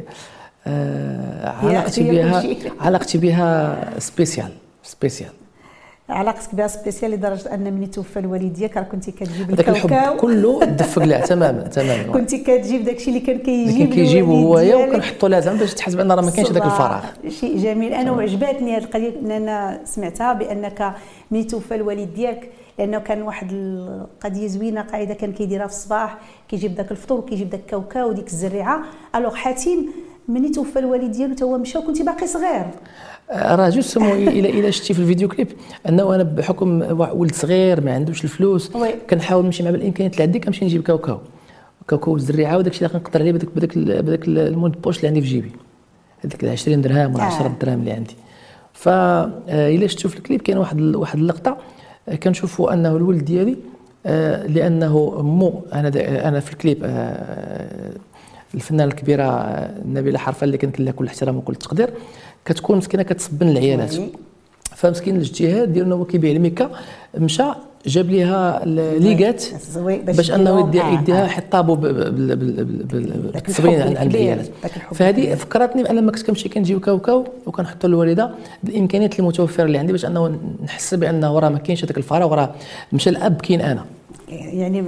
علاقتي 0.65 2.03
هي 2.11 2.11
بها. 2.11 2.43
علاقتي 2.79 3.17
بها 3.17 3.79
spéciale 3.99 4.51
spéciale 4.83 5.29
علاقتك 6.09 6.55
بها 6.55 6.67
spéciale 6.67 7.11
لدرجة 7.11 7.53
أن 7.53 7.73
ملي 7.73 7.87
توفى 7.87 8.19
الوالد 8.19 8.53
ديالك 8.53 8.77
راه 8.77 8.83
كنتي 8.83 9.11
كتجيب 9.11 9.51
هذاك 9.51 9.69
الحب 9.69 10.17
كله 10.17 10.63
دفق 10.65 11.03
لها. 11.03 11.25
تماما 11.25 11.61
تماما 11.77 12.13
كنتي 12.13 12.37
كتجيب 12.37 12.83
داكشي 12.85 13.09
اللي 13.09 13.19
كان 13.19 13.37
كيجيب 13.39 13.77
كان 13.77 13.89
كيجيبو 13.93 14.31
الوالد 14.31 14.71
هو 14.71 14.77
ديالك. 14.77 14.89
وكنحطوا 14.89 15.29
لها 15.29 15.39
زعما 15.39 15.59
باش 15.59 15.73
تحس 15.73 15.93
بأن 15.93 16.11
راه 16.11 16.21
ما 16.21 16.31
كاينش 16.31 16.49
هذاك 16.51 16.65
الفراغ. 16.65 17.03
شيء 17.29 17.57
جميل. 17.57 17.93
أنا 17.93 18.11
وعجباتني 18.11 18.77
هذه 18.77 18.83
القضية 18.83 19.19
أن 19.21 19.31
أنا 19.31 19.81
سمعتها 19.85 20.33
بأنك 20.33 20.93
ملي 21.31 21.43
توفى 21.43 21.75
الوالد 21.75 22.13
ديالك. 22.13 22.49
لأنه 22.79 22.99
كان 22.99 23.21
واحد 23.21 23.51
القضية 23.51 24.47
زوينة 24.47 24.81
قاعدة 24.81 25.13
كان 25.13 25.31
كيديرها 25.33 25.67
في 25.67 25.73
الصباح 25.73 26.17
كيجيب 26.49 26.75
داك 26.75 26.91
الفطور 26.91 27.19
وكيجيب 27.19 27.49
داك 27.49 27.59
الكاوكاو 27.59 28.09
وديك 28.09 28.27
الزريعة. 28.27 28.81
alors 29.15 29.35
حاتم 29.35 29.85
ملي 30.29 30.49
توفى 30.49 30.79
الوالد 30.79 31.11
ديالو 31.11 31.35
تا 31.35 31.45
هو 31.45 31.57
مشى 31.57 31.77
وكنتي 31.77 32.03
باقي 32.03 32.27
صغير 32.27 32.65
راه 33.31 33.69
جوست 33.69 33.89
سمو 33.89 34.13
إلى 34.13 34.49
إلى 34.49 34.71
شتي 34.71 34.93
في 34.93 34.99
الفيديو 34.99 35.27
كليب 35.27 35.47
أنه 35.89 36.15
أنا 36.15 36.23
بحكم 36.23 36.81
ولد 36.99 37.35
صغير 37.35 37.81
ما 37.81 37.93
عندوش 37.93 38.23
الفلوس. 38.23 38.71
كنحاول 39.09 39.45
نمشي 39.45 39.63
مع 39.63 39.69
الامكانيات 39.69 40.13
اللي 40.13 40.23
عندي 40.23 40.39
كنمشي 40.39 40.65
نجيب 40.65 40.83
كاوكاو 40.83 41.19
كاوكاو 41.87 42.15
الزريعه 42.15 42.57
وداك 42.57 42.73
الشيء 42.73 42.87
اللي 42.87 42.99
كنقدر 42.99 43.21
عليه 43.21 43.31
بداك 43.31 43.49
بداك 43.55 43.77
بداك 43.77 44.27
ال 44.27 44.33
monnaie 44.33 44.71
de 44.71 44.81
poche 44.81 44.97
اللي 44.97 45.07
عندي 45.07 45.21
في 45.21 45.27
جيبي 45.27 45.51
هذيك 46.25 46.43
ال 46.43 46.49
20 46.49 46.81
درهم 46.81 47.13
ولا 47.15 47.23
آه. 47.23 47.25
10 47.25 47.55
درهم 47.61 47.79
اللي 47.79 47.91
عندي 47.91 48.15
فا 48.73 48.91
آه، 49.49 49.75
إلا 49.75 49.87
شفتوا 49.87 50.09
في 50.09 50.17
الكليب 50.17 50.41
كاين 50.41 50.57
واحد 50.57 50.81
واحد 50.81 51.19
اللقطة 51.19 51.57
آه، 52.09 52.15
كنشوفوا 52.15 52.73
أنه 52.73 52.95
الولد 52.95 53.25
ديالي 53.25 53.57
آه، 54.05 54.47
لأنه 54.47 55.21
مو 55.21 55.63
أنا 55.73 55.91
أنا 56.27 56.39
في 56.39 56.53
الكليب 56.53 56.81
آه، 56.83 57.91
الفنانة 58.55 58.83
الكبيرة 58.83 59.25
نبيلة 59.85 60.17
حرفه 60.19 60.43
اللي 60.43 60.57
كنت 60.57 60.79
لها 60.79 60.91
كل 60.93 61.03
الاحترام 61.03 61.37
وكل 61.37 61.53
التقدير 61.53 61.89
كتكون 62.45 62.77
مسكينة 62.77 63.03
كتصبن 63.03 63.49
العيالات. 63.49 63.95
فمسكين 64.75 65.15
الاجتهاد 65.15 65.73
ديالو 65.73 65.95
هو 65.95 66.05
كيبيع 66.05 66.31
الميكا 66.31 66.71
مشى 67.17 67.43
جاب 67.85 68.09
ليها 68.09 68.65
ليغات 68.99 69.43
باش 69.85 70.31
أنه 70.31 70.49
آه، 70.59 70.93
يديها. 70.93 71.27
حطابو 71.27 71.75
ب- 71.75 71.81
بال- 71.81 72.11
بال- 72.11 72.35
بال- 72.35 72.85
بال- 72.85 73.31
داك 73.31 73.43
بالتصبين 73.43 73.73
الحب 73.73 73.87
عند 73.87 73.97
عند 73.97 74.05
الكبير، 74.07 74.21
العيالات 74.21 74.49
داك 74.63 74.75
الحب 74.77 74.93
فهذه. 74.95 75.35
فكرتني 75.35 75.83
بأن 75.83 75.95
لما 75.95 76.11
كنت 76.11 76.21
كنمشي 76.25 76.49
كنجيب 76.49 76.79
كاوكاو 76.79 77.25
وكنحطو 77.45 77.87
للوالده 77.87 78.31
بالإمكانيات 78.63 79.19
المتوفره 79.19 79.63
اللي 79.65 79.77
عندي 79.77 79.91
باش 79.91 80.05
أنه 80.05 80.39
نحس 80.63 80.93
بانه 80.93 81.39
راه 81.39 81.49
ما 81.49 81.59
كاينش 81.59 81.83
هذاك 81.85 81.97
الفراغ 81.97 82.33
راه 82.33 82.53
مشى 82.93 83.09
الأب 83.09 83.41
كاين 83.41 83.61
أنا 83.61 83.85
يعني 84.29 84.79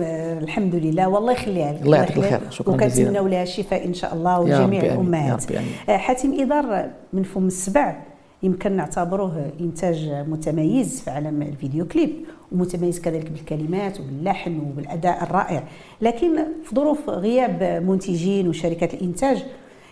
الحمد 0.43 0.75
لله 0.75 1.07
والله 1.09 1.31
يخليها 1.33 1.73
لك 1.73 1.81
الله 1.81 1.97
يعطيك 1.97 2.17
الخير. 2.17 2.39
شكراً 2.49 2.75
جزيلاً. 2.77 3.09
وكنتمناو 3.09 3.27
لها 3.27 3.43
الشفاء 3.43 3.85
إن 3.85 3.93
شاء 3.93 4.13
الله 4.13 4.39
وجميع 4.39 4.83
الأمهات. 4.83 5.43
آه، 5.89 5.97
حاتم 5.97 6.39
إدار 6.41 6.85
من 7.13 7.23
فم 7.23 7.47
السبع 7.47 7.95
يمكن 8.43 8.71
نعتبروه 8.71 9.51
إنتاج 9.59 10.09
متميز 10.27 11.01
في 11.01 11.09
عالم 11.09 11.41
الفيديو 11.41 11.87
كليب 11.87 12.11
ومتميز 12.51 13.01
كذلك 13.01 13.31
بالكلمات 13.31 13.99
وباللحن 13.99 14.59
وبالأداء 14.59 15.23
الرائع. 15.23 15.63
لكن 16.01 16.37
في 16.63 16.75
ظروف 16.75 17.09
غياب 17.09 17.83
منتجين 17.87 18.47
وشركات 18.47 18.93
الإنتاج 18.93 19.43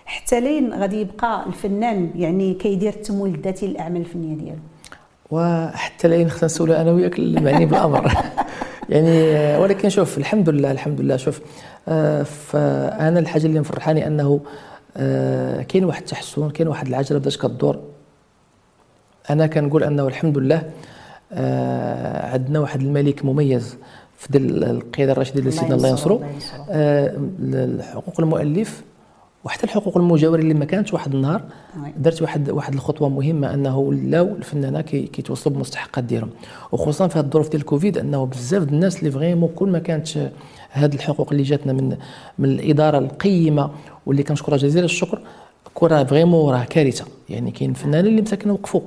حتى 0.06 0.40
لين 0.40 0.74
غادي 0.74 1.02
يبقى 1.02 1.46
الفنان 1.48 2.10
يعني 2.16 2.54
كيدير 2.54 2.94
التمويل 2.94 3.36
الذاتي 3.36 3.68
للأعمال 3.68 4.02
الفنية 4.02 4.36
ديالو. 4.36 4.60
وحتى 5.32 6.08
العين 6.08 6.30
خصنا 6.30 6.46
نسولها 6.46 6.82
أنا 6.82 6.92
وياك 6.92 7.20
المعني 7.20 7.66
بالأمر. 7.66 8.14
يعني 8.90 9.58
ولكن 9.58 9.90
شوف 9.90 10.18
الحمد 10.18 10.50
لله 10.50 10.72
الحمد 10.72 11.02
لله. 11.02 11.18
شوف 11.18 11.42
آه، 11.88 12.24
فانا 12.24 13.20
الحاجة 13.20 13.46
اللي 13.46 13.60
مفرحاني 13.60 14.08
أنه 14.08 14.40
آه، 14.98 15.62
كاين 15.62 15.86
واحد 15.86 16.02
التحسن 16.02 16.50
كاين 16.50 16.68
واحد 16.68 16.88
العجلة 16.88 17.20
بدأت 17.20 17.36
كدور. 17.36 17.80
أنا 19.30 19.48
كنقول 19.48 19.84
أنه 19.84 20.08
الحمد 20.08 20.38
لله 20.38 20.62
آه، 21.34 22.32
عندنا 22.34 22.60
واحد 22.60 22.82
الملك 22.82 23.26
مميز 23.26 23.78
في 24.18 24.28
ديال 24.32 24.64
القيادة 24.64 25.12
الرشيده 25.12 25.42
ديال 25.42 25.54
سيدنا 25.54 25.76
الله 25.76 25.90
ينصرو. 25.90 26.22
آه، 26.70 27.82
حقوق 27.94 28.20
المؤلف 28.20 28.84
وحتى 29.44 29.64
الحقوق 29.64 29.98
المجاور 29.98 30.40
اللي 30.40 30.54
ما 30.54 30.66
كانتش 30.66 30.94
واحد 30.94 31.14
النهار 31.16 31.42
oui. 31.84 31.94
درت 31.98 32.22
واحد 32.22 32.50
واحد 32.50 32.74
الخطوة 32.74 33.10
مهمة 33.10 33.54
أنه 33.54 33.78
ولاو 33.78 34.26
الفنانة 34.28 34.82
كي- 34.82 35.08
كيتوصلوا 35.08 35.54
بالمستحقات 35.54 36.04
ديالهم 36.04 36.30
وخصوصا 36.72 37.08
في 37.08 37.20
هذه 37.20 37.26
الظروف 37.26 37.50
ديال 37.50 37.62
الكوفيد 37.62 37.98
أنه 37.98 38.26
بزاف 38.26 38.64
ديال 38.64 38.74
الناس 38.74 39.00
اللي 39.00 39.12
vraiment 39.12 39.50
كل 39.56 39.70
ما 39.70 39.80
كانت 39.80 40.08
هذه 40.70 40.96
الحقوق 40.96 41.28
اللي 41.32 41.44
جاتنا 41.44 41.74
من 41.74 41.98
من 42.40 42.50
الإدارة 42.50 42.98
القيمة 42.98 43.70
واللي 44.06 44.24
كنشكرها 44.24 44.58
جزيل 44.58 44.84
الشكر 44.84 45.20
كون 45.74 45.90
راه 45.90 46.04
فريمون 46.04 46.54
راه 46.54 46.64
كارثة 46.64 47.06
يعني 47.30 47.52
كاين 47.52 47.74
فنانين 47.74 48.12
اللي 48.12 48.22
مساكن 48.22 48.50
وقفوا 48.50 48.82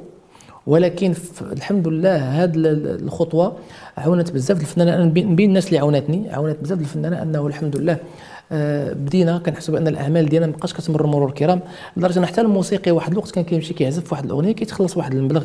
ولكن 0.67 1.15
الحمد 1.53 1.89
لله 1.89 2.17
هذه 2.17 2.53
الخطوة 2.57 3.57
عاونت 3.97 4.31
بزاف 4.33 4.61
الفنانه 4.61 4.95
أنا 4.95 5.05
بين 5.05 5.49
الناس 5.49 5.67
اللي 5.67 5.79
عاونتني 5.79 6.31
عاونت 6.31 6.57
بزاف 6.63 6.81
الفنانه 6.81 7.23
أنه 7.23 7.47
الحمد 7.47 7.77
لله 7.77 7.97
آه، 8.53 8.93
بدينا 8.93 9.39
كنحسب 9.39 9.75
أن 9.75 9.89
الأعمال 9.89 10.29
ديالنا 10.29 10.47
ما 10.47 10.53
بقاش 10.53 10.73
كتمر 10.73 11.07
مرور 11.07 11.29
الكرام 11.29 11.61
لدرجة 11.97 12.19
أن 12.19 12.27
حتى 12.27 12.41
الموسيقي 12.41 12.91
واحد 12.91 13.13
الوقت 13.13 13.31
كان 13.31 13.45
كيمشي 13.45 13.75
كيعزف 13.75 14.13
واحد 14.13 14.25
الأغنية 14.25 14.53
كيتخلص 14.53 14.97
واحد 14.97 15.15
المبلغ 15.15 15.45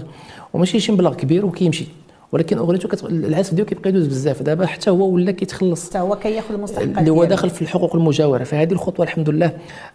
وماشي 0.54 0.80
شي 0.80 0.92
مبلغ 0.92 1.14
كبير 1.14 1.46
وكيمشي. 1.46 1.86
ولكن 2.32 2.58
أغنيته 2.58 2.90
كت... 2.90 3.04
العزف 3.04 3.54
ديالو 3.54 3.70
كيبقى 3.70 3.90
يدوز 3.90 4.08
بزاف. 4.08 4.42
دابا 4.42 4.66
حتى 4.66 4.90
هو 4.90 5.10
ولا 5.10 5.32
كيتخلص. 5.32 5.90
حتى 5.90 6.00
هو 6.00 6.16
كياخذ 6.16 6.54
المستحقات 6.54 6.98
اللي 6.98 7.12
هو 7.12 7.24
داخل 7.24 7.50
في 7.50 7.62
الحقوق 7.62 7.96
المجاورة. 7.96 8.44
فهذه 8.44 8.72
الخطوة 8.72 9.06
الحمد 9.06 9.30
لله 9.30 9.52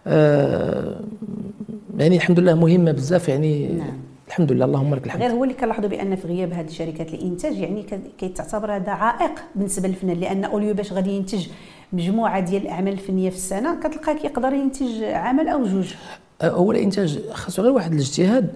آه 0.07 0.95
يعني 1.97 2.15
الحمد 2.15 2.39
لله 2.39 2.53
مهمة 2.53 2.91
بزاف 2.91 3.29
يعني 3.29 3.67
نعم. 3.67 4.12
الحمد 4.33 4.51
لله 4.51 4.65
اللهم 4.65 4.95
لك 4.95 5.05
الحمد. 5.05 5.21
غير 5.21 5.31
هو 5.31 5.43
اللي 5.43 5.53
كنلاحظوا 5.55 5.89
بأن 5.89 6.15
في 6.15 6.27
غياب 6.27 6.53
هذه 6.53 6.69
شركات 6.69 7.13
الإنتاج 7.13 7.57
يعني 7.57 7.85
كيتعتبر 8.17 8.75
هذا 8.75 8.91
عائق 8.91 9.31
بالنسبة 9.55 9.87
للفنان 9.87 10.19
لأن 10.19 10.43
أوليو 10.43 10.73
باش 10.73 10.93
غادي 10.93 11.11
ينتج 11.11 11.47
مجموعة 11.93 12.39
ديال 12.39 12.61
الاعمال 12.61 12.93
الفنيه 12.93 13.29
في 13.29 13.35
السنة 13.35 13.79
كتلقاه 13.79 14.13
كيقدر 14.13 14.53
ينتج 14.53 15.03
عمل 15.03 15.47
أو 15.47 15.63
جوج. 15.63 15.93
أه، 16.41 16.49
هو 16.49 16.71
الإنتاج 16.71 17.19
خاصو 17.31 17.61
غير 17.61 17.71
واحد 17.71 17.93
الاجتهاد 17.93 18.49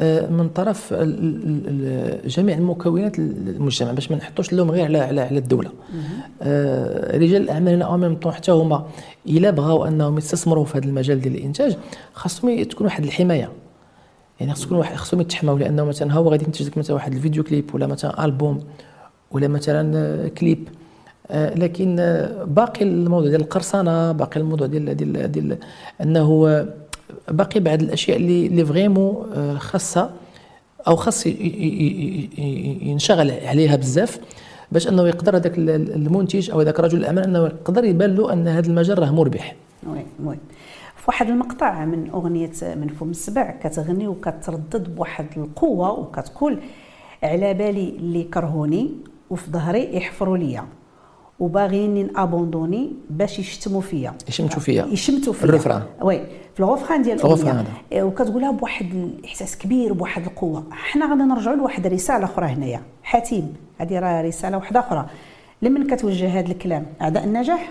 أه، 0.00 0.30
من 0.30 0.48
طرف 0.48 0.94
جميع 2.24 2.56
المكونات 2.56 3.18
المجتمع 3.18 3.92
باش 3.92 4.10
ما 4.10 4.16
نحطوش 4.16 4.52
اللوم 4.52 4.70
غير 4.70 4.84
على 4.84 4.98
على 4.98 5.20
على 5.20 5.38
الدولة. 5.38 5.70
أه، 6.42 7.16
رجال 7.16 7.42
الاعمال 7.42 7.82
هنا 7.82 7.96
ميم 7.96 8.14
طون 8.16 8.32
حتى 8.32 8.52
هما 8.52 8.86
إلا 9.26 9.50
بغاو 9.50 9.84
أنهم 9.84 10.18
يستثمروا 10.18 10.64
في 10.64 10.78
هذا 10.78 10.84
المجال 10.84 11.20
ديال 11.20 11.34
الإنتاج 11.34 11.76
خاصهم 12.14 12.62
تكون 12.62 12.86
واحد 12.86 13.04
الحماية. 13.04 13.50
يعني 14.40 14.54
خص 14.54 14.72
واحد 14.72 14.96
خصهم 14.96 15.20
يتحماو 15.20 15.58
لأنه 15.58 15.84
مثلا 15.84 16.12
هو 16.12 16.28
غادي 16.30 16.44
ينتج 16.44 16.66
لك 16.66 16.78
مثلا 16.78 16.96
واحد 16.96 17.14
الفيديو 17.14 17.42
كليب 17.42 17.74
ولا 17.74 17.86
مثلا 17.86 18.24
ألبوم 18.24 18.60
ولا 19.30 19.48
مثلا 19.48 20.28
كليب. 20.28 20.68
آه، 21.30 21.54
لكن 21.54 21.96
آه، 22.00 22.44
باقي 22.44 22.84
الموضوع 22.84 23.28
ديال 23.28 23.40
القرصنة 23.40 24.12
باقي 24.12 24.40
الموضوع 24.40 24.66
ديال 24.66 24.96
ديال 24.96 25.32
ديال 25.32 25.58
أنه 26.00 26.66
باقي 27.28 27.60
بعض 27.60 27.82
الأشياء 27.82 28.16
اللي 28.16 28.46
اللي 28.46 28.64
vraiment 28.64 29.26
آه، 29.34 29.58
خاصها 29.58 30.10
أو 30.88 30.96
خاص 30.96 31.26
ينشغل 32.82 33.30
عليها 33.30 33.76
بزاف 33.76 34.20
باش 34.72 34.88
أنه 34.88 35.08
يقدر 35.08 35.36
هذاك 35.36 35.58
المنتج 35.58 36.50
أو 36.50 36.62
ذاك 36.62 36.80
رجل 36.80 36.98
الاعمال 36.98 37.24
أنه 37.24 37.38
يقدر 37.46 37.84
يبان 37.84 38.14
له 38.14 38.32
أن 38.32 38.48
هذا 38.48 38.66
المجال 38.66 38.98
راه 38.98 39.10
مربح. 39.10 39.56
oui 39.86 40.04
oui. 40.24 40.36
في 41.00 41.04
واحد 41.08 41.28
المقطع 41.28 41.84
من 41.84 42.10
أغنية 42.10 42.52
من 42.62 42.88
فم 42.88 43.10
السبع 43.10 43.50
كتغني 43.50 44.08
وكتردد 44.08 44.94
بواحد 44.94 45.26
القوة 45.36 45.92
وكتقول 46.00 46.60
على 47.22 47.54
بالي 47.54 47.88
اللي 47.88 48.24
كرهوني 48.24 48.90
وفي 49.30 49.50
ظهري 49.50 49.96
يحفروا 49.96 50.38
ليا 50.38 50.64
وباغيين 51.40 52.16
abandonner 52.16 52.92
باش 53.10 53.38
يشتموا 53.38 53.80
فيا. 53.80 54.14
يشمتوا 54.28 54.60
فيا. 54.60 54.84
يشمتوا 54.84 55.32
فيا. 55.32 55.44
ال 55.44 55.48
refrain. 55.48 55.82
oui 56.02 56.20
في 56.54 56.60
ال 56.60 56.65
refrain 56.65 57.02
ديال 57.02 57.16
الأغنية. 57.16 57.64
إيه، 57.92 58.02
وكتقولها 58.02 58.50
بواحد 58.50 58.94
الإحساس 58.94 59.58
كبير 59.58 59.92
بواحد 59.92 60.26
القوة. 60.26 60.64
حنا 60.70 61.10
غادي 61.10 61.22
نرجعوا 61.22 61.56
لواحد 61.56 61.86
الرساله 61.86 62.24
أخرى 62.24 62.46
هنايا. 62.46 62.82
حاتم 63.02 63.54
هذه 63.78 63.98
راه 63.98 64.22
رسالة 64.22 64.56
واحدة 64.56 64.80
أخرى. 64.80 65.06
لمن 65.62 65.86
كتوجه 65.86 66.28
هذا 66.38 66.52
الكلام؟ 66.52 66.86
أعداء 67.02 67.24
النجاح؟ 67.24 67.70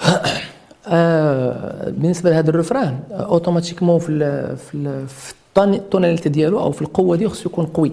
آه 0.88 1.90
بالنسبة 1.90 2.30
لهذا 2.30 2.50
ال 2.50 2.56
refrain 2.56 2.98
automatiquement 3.10 3.98
في 3.98 4.08
ال 4.12 4.56
في, 4.56 4.74
ال 4.74 5.08
في 5.08 5.34
ال 5.58 5.66
tonalité 5.66 6.28
ديالو 6.28 6.60
أو 6.60 6.72
في 6.72 6.82
القوة 6.82 7.16
ديالو 7.16 7.32
خصو 7.32 7.48
يكون 7.48 7.66
قوي. 7.66 7.92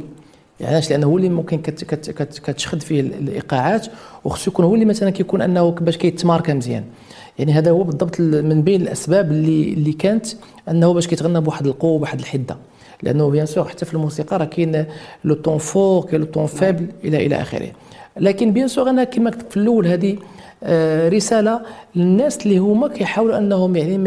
يعني 0.60 0.74
علاش؟ 0.74 0.90
لأنه 0.90 1.08
هو 1.08 1.18
اللي 1.18 1.30
ممكن 1.30 1.62
كت 1.62 1.84
كت 1.84 2.12
كت 2.12 2.40
كتشخد 2.40 2.82
فيه 2.82 3.02
الإيقاعات 3.02 3.88
وخصو 4.24 4.52
يكون 4.52 4.66
هو 4.66 4.74
اللي 4.74 4.86
مثلا 4.86 5.10
كيكون 5.10 5.42
أنه 5.42 5.72
باش 5.72 5.98
كيتماركا 5.98 6.54
مزيان. 6.54 6.84
يعني 7.40 7.54
هذا 7.54 7.72
هو 7.72 7.84
بالضبط 7.84 8.20
من 8.20 8.62
بين 8.62 8.82
الأسباب 8.82 9.32
اللي 9.32 9.74
اللي 9.74 9.94
كانت 9.94 10.26
أنه 10.70 10.94
باش 10.94 11.08
كيتغنى 11.08 11.42
بواحد 11.42 11.68
القوة 11.68 11.98
بواحد 11.98 12.20
الحدة. 12.20 12.58
لأنه 13.04 13.30
bien 13.30 13.46
sûr 13.46 13.68
حتى 13.68 13.86
في 13.86 13.94
الموسيقى 13.94 14.38
راه 14.38 14.46
كاين 14.46 14.86
le 15.24 15.36
temps 15.36 15.58
fort 15.58 16.06
كاين 16.06 16.22
le 16.22 16.28
temps 16.28 16.46
faible 16.46 16.88
إلى 17.04 17.26
إلى 17.26 17.42
آخره. 17.42 17.72
لكن 18.17 18.51
bien 18.54 18.68
sûr 18.68 18.90
أنا 18.89 19.03
كما 19.03 19.29
قلت 19.29 19.51
في 19.51 19.58
الأول 19.58 19.88
هذه 19.88 20.17
آه، 20.65 21.10
رسالة 21.10 21.62
للناس 21.96 22.46
اللي 22.46 22.58
هما 22.58 22.88
كيحاولوا 22.88 23.38
أنهم 23.38 23.75
يعني 23.75 23.98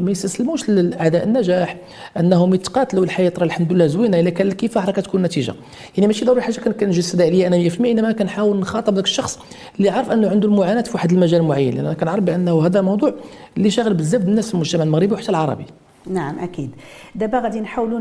ما 0.00 0.10
يستسلموش 0.10 0.68
لاعداء 0.68 1.24
النجاح 1.24 1.76
أنهم 2.20 2.54
يتقاتلوا 2.54 3.04
الحياة 3.04 3.32
راه 3.38 3.44
الحمد 3.44 3.72
لله 3.72 3.86
زوينة 3.86 4.20
إلا 4.20 4.30
كان 4.30 4.46
الكفاح 4.46 4.86
راه 4.86 4.92
كتكون 4.92 5.20
النتيجه 5.20 5.54
يعني 5.96 6.06
ماشي 6.06 6.24
ضروري 6.24 6.42
حاجة 6.42 6.54
كنجسد 6.60 7.22
عليا 7.22 7.46
أنا 7.46 7.68
100% 7.68 7.80
إنما 7.80 8.12
كنحاول 8.12 8.60
نخاطب 8.60 8.94
ذاك 8.94 9.04
الشخص 9.04 9.38
اللي 9.78 9.90
عارف 9.90 10.10
أنه 10.10 10.30
عنده 10.30 10.48
المعاناة 10.48 10.82
في 10.82 10.90
واحد 10.94 11.12
المجال 11.12 11.42
معين. 11.42 11.74
لأن 11.74 11.92
كنعرف 11.92 12.24
بأنه 12.24 12.66
هذا 12.66 12.80
موضوع 12.80 13.14
اللي 13.56 13.70
شاغل 13.70 13.94
بزاف 13.94 14.22
الناس 14.22 14.48
في 14.48 14.54
المجتمع 14.54 14.82
المغربي 14.82 15.14
وحتى 15.14 15.28
العربي. 15.28 15.64
نعم 16.06 16.38
أكيد. 16.38 16.70
دابا 17.14 17.38
غادي 17.38 17.60
نحاولوا 17.60 18.00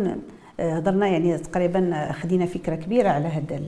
هضرنا 0.60 1.08
يعني 1.08 1.38
تقريبا 1.38 2.12
خدينا 2.12 2.46
فكرة 2.46 2.76
كبيرة 2.76 3.10
على 3.10 3.28
هذا 3.28 3.60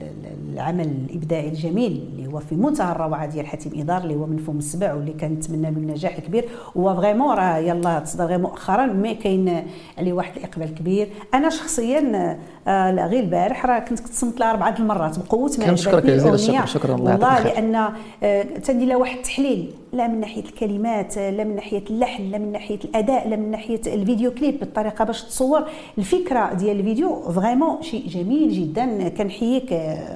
العمل 0.52 0.88
الإبداعي 1.10 1.48
الجميل 1.48 2.08
اللي 2.12 2.32
هو 2.32 2.38
في 2.38 2.54
منتهى 2.54 2.92
الروعة 2.92 3.26
ديال 3.26 3.46
حاتم 3.46 3.80
إدار 3.80 4.02
اللي 4.02 4.14
هو 4.14 4.26
من 4.26 4.36
فم 4.36 4.58
السبع 4.58 4.94
واللي 4.94 5.12
كنتمنى 5.12 5.70
له 5.70 5.76
النجاح 5.76 6.16
الكبير 6.16 6.48
هو 6.76 6.96
vraiment 6.96 7.36
راه 7.36 7.58
يلا 7.58 7.98
تصدر 7.98 8.24
غير 8.24 8.38
مؤخرا 8.38 8.86
mais 8.86 9.14
كاين 9.14 9.62
عليه 9.98 10.12
واحد 10.12 10.36
الإقبال 10.36 10.74
كبير. 10.74 11.08
أنا 11.34 11.48
شخصيا 11.50 12.38
آه 12.68 12.90
لا 12.90 13.06
غير 13.06 13.20
البارح 13.20 13.66
راه 13.66 13.78
كنت 13.78 14.00
كتصنت 14.00 14.40
لها 14.40 14.50
أربعة 14.50 14.74
المرات 14.78 15.18
بقوة 15.18 15.50
ما 15.58 15.66
كنشكرك 15.66 16.06
جزيل 16.06 16.34
الشكر 16.34 16.66
شكرا 16.66 16.94
الله 16.94 17.12
والله 17.12 17.42
لأن 17.44 17.74
آه 18.22 18.42
تندير 18.42 18.88
لها 18.88 18.96
واحد 18.96 19.16
التحليل 19.16 19.70
لا 19.92 20.08
من 20.08 20.20
ناحية 20.20 20.42
الكلمات 20.44 21.16
لا 21.18 21.44
من 21.44 21.54
ناحية 21.54 21.84
اللحن 21.90 22.22
لا 22.22 22.38
من 22.38 22.52
ناحية 22.52 22.78
الأداء 22.84 23.28
لا 23.28 23.36
من 23.36 23.50
ناحية 23.50 23.80
الفيديو 23.86 24.30
كليب 24.30 24.60
بالطريقة 24.60 25.04
باش 25.04 25.22
تصور 25.22 25.62
الفكرة 25.98 26.52
ديال 26.52 26.80
الفيديو. 26.80 27.22
vraiment 27.22 27.82
شيء 27.82 28.08
جميل 28.08 28.52
جدا 28.52 29.08
كنحييك 29.08 29.68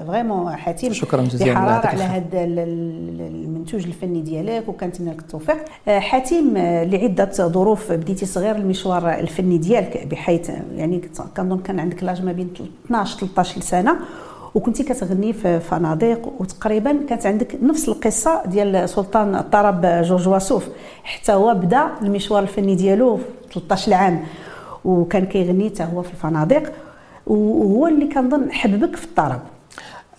vraiment 0.07 0.55
حاتم 0.55 0.93
شكرا 0.93 1.21
جزيلا 1.21 1.53
بحراره 1.53 1.87
على 1.87 2.03
هذا 2.03 2.43
المنتوج 2.43 3.85
الفني 3.85 4.21
ديالك 4.21 4.69
وكنتمنى 4.69 5.11
لك 5.11 5.19
التوفيق. 5.19 5.57
آه، 5.87 5.99
حاتم 5.99 6.57
آه، 6.57 6.83
لعدة 6.83 7.31
ظروف 7.31 7.91
بديتي 7.91 8.25
صغير 8.25 8.55
المشوار 8.55 9.13
الفني 9.13 9.57
ديالك 9.57 10.07
بحيث 10.07 10.51
يعني 10.75 11.01
كنظن 11.37 11.59
كان 11.59 11.79
عندك 11.79 12.03
لاج 12.03 12.21
ما 12.21 12.31
بين 12.31 12.42
12 12.85 13.17
13 13.19 13.61
سنه 13.61 13.95
وكنتي 14.55 14.83
كتغني 14.83 15.33
في 15.33 15.59
فنادق 15.59 16.33
وتقريبا 16.39 16.97
كانت 17.09 17.25
عندك 17.25 17.57
نفس 17.63 17.89
القصة 17.89 18.41
ديال 18.45 18.89
سلطان 18.89 19.35
الطرب 19.35 19.85
جورج 19.85 20.27
واسوف 20.27 20.67
حتى 21.03 21.31
هو 21.33 21.53
بدا 21.53 21.87
المشوار 22.01 22.43
الفني 22.43 22.75
ديالو 22.75 23.17
في 23.17 23.59
13 23.59 23.93
عام 23.93 24.23
وكان 24.85 25.25
كيغني 25.25 25.69
حتى 25.69 25.83
هو 25.93 26.01
في 26.01 26.11
الفنادق 26.11 26.63
وهو 27.27 27.87
اللي 27.87 28.07
كنظن 28.07 28.51
حببك 28.51 28.95
في 28.95 29.05
الطرب. 29.05 29.39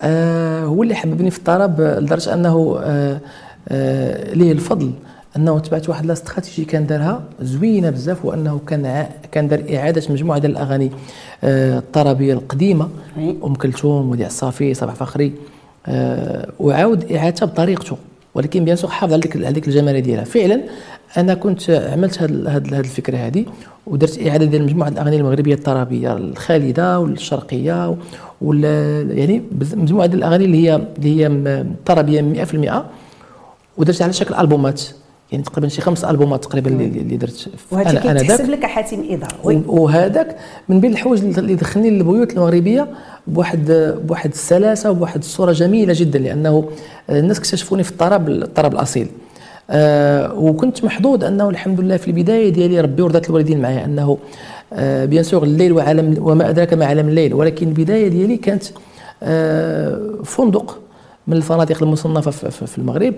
آه 0.03 0.65
هو 0.65 0.83
اللي 0.83 0.95
حببني 0.95 1.31
في 1.31 1.39
الطرب 1.39 1.81
لدرجة 1.81 2.35
أنه 2.35 2.77
آه 2.83 3.21
آه 3.69 4.35
ليه 4.35 4.53
الفضل. 4.53 4.93
أنه 5.37 5.59
تبعت 5.59 5.89
واحد 5.89 6.07
لاستراتيجي 6.07 6.65
كان 6.65 6.87
دارها 6.87 7.23
زوينة 7.41 7.91
بزاف 7.91 8.25
وأنه 8.25 8.61
كان 8.67 9.07
كان 9.33 9.49
دار 9.49 9.63
إعادة 9.77 10.03
مجموعة 10.11 10.39
ديال 10.39 10.53
الأغاني 10.53 10.91
آه، 11.45 11.79
الطربية 11.79 12.33
القديمة 12.35 12.89
أم 13.19 13.55
كلثوم 13.55 14.11
وديع 14.11 14.27
الصافي 14.27 14.75
صباح 14.75 14.95
فخري 14.95 15.33
آه، 15.87 16.49
وعاود 16.61 17.13
إعادتها 17.13 17.47
بطريقته. 17.47 17.97
ولكن 18.35 18.65
بيان 18.65 18.77
سور 18.77 18.91
حافظ 18.91 19.13
على 19.13 19.21
ديك 19.23 19.37
على 19.37 19.53
ديك 19.53 19.69
الجماليه 19.69 20.01
ديالها. 20.01 20.25
فعلا 20.25 20.61
أنا 21.17 21.35
كنت 21.35 21.71
عملت 21.71 22.23
هذه 22.23 22.57
هذه 22.57 22.81
الفكرة 22.81 23.17
هذه 23.17 23.45
ودرت 23.87 24.27
إعادة 24.27 24.45
ديال 24.45 24.63
مجموعة 24.63 24.89
الأغاني 24.89 25.17
المغربية 25.17 25.55
الطربية 25.55 26.17
الخالدة 26.17 27.01
والشرقية 27.01 27.97
وال 28.43 28.65
يعني 29.19 29.43
مجموعة 29.75 30.07
ديال 30.07 30.19
الأغاني 30.19 30.45
اللي 30.45 30.69
هي 30.69 30.75
اللي 30.99 31.25
هي 31.27 31.65
طربية 31.87 32.45
100% 32.45 32.83
ودرت 33.77 34.03
على 34.03 34.13
شكل 34.13 34.35
ألبومات. 34.35 34.83
يعني 35.35 35.45
تقريبا 35.45 35.69
شي 35.69 35.81
خمس 35.81 36.05
ألبومات 36.05 36.45
تقريبا 36.45 36.71
اللي, 36.71 36.85
اللي 36.85 37.17
درت. 37.17 37.49
أنا 37.73 38.11
أنا 38.11 38.23
داك 38.23 38.41
لك 38.41 38.65
حاتم 38.65 39.05
اضاء 39.11 39.63
وهذاك 39.67 40.37
من 40.69 40.81
بين 40.81 40.93
الحوايج 40.93 41.39
اللي 41.39 41.55
دخلني 41.55 41.91
للبيوت 41.91 42.33
المغربيه 42.33 42.89
بواحد 43.27 43.71
بواحد 44.05 44.31
السلاسة 44.31 44.91
وبواحد 44.91 45.19
الصورة 45.19 45.53
جميلة 45.53 45.95
جدا 45.97 46.19
لأنه 46.19 46.65
الناس 47.11 47.39
اكتشفوني 47.39 47.83
في 47.83 47.91
الطرب 47.91 48.29
الطرب 48.29 48.73
الأصيل. 48.73 49.09
آه 49.71 50.35
وكنت 50.35 50.85
محظوظ 50.85 51.25
أنه 51.25 51.51
الحمد 51.51 51.81
لله 51.81 51.97
في 51.97 52.09
البداية 52.09 52.49
ديالي 52.49 52.81
ربي 52.81 53.03
ورضات 53.03 53.31
الوالدين 53.31 53.63
معايا 53.63 53.85
أنه 53.85 54.19
آه 54.73 55.05
bien 55.05 55.23
sûr 55.23 55.43
الليل 55.43 55.73
وعالم 55.73 56.15
وما 56.19 56.49
أدراك 56.51 56.75
ما 56.75 56.87
عالم 56.87 57.09
الليل 57.09 57.35
ولكن 57.35 57.69
البداية 57.69 58.09
ديالي 58.09 58.37
كانت 58.37 58.65
آه 59.23 60.01
فندق 60.25 60.79
من 61.27 61.37
الفنادق 61.37 61.83
المصنفة 61.83 62.31
في 62.31 62.79
المغرب. 62.79 63.15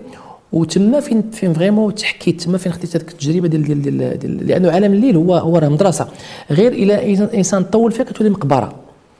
وتما 0.53 1.01
فين 1.01 1.31
فين 1.33 1.53
vraiment 1.53 1.95
تحكيت 1.95 2.41
تما 2.41 2.59
فين 2.59 2.73
خديت 2.73 2.97
هذيك 2.97 3.11
التجربة 3.11 3.49
ديال 3.49 3.65
ديال 3.65 3.83
ديال, 3.83 4.19
ديال 4.19 4.47
لأنه 4.47 4.71
عالم 4.71 4.93
الليل 4.93 5.17
هو 5.17 5.35
هو 5.35 5.59
راه 5.59 5.69
مدرسة. 5.69 6.09
غير 6.51 6.73
إلى 6.73 7.17
انسان 7.35 7.65
طول 7.65 7.93
فيها 7.93 8.05
كتولي 8.05 8.31
مقبرة. 8.31 8.75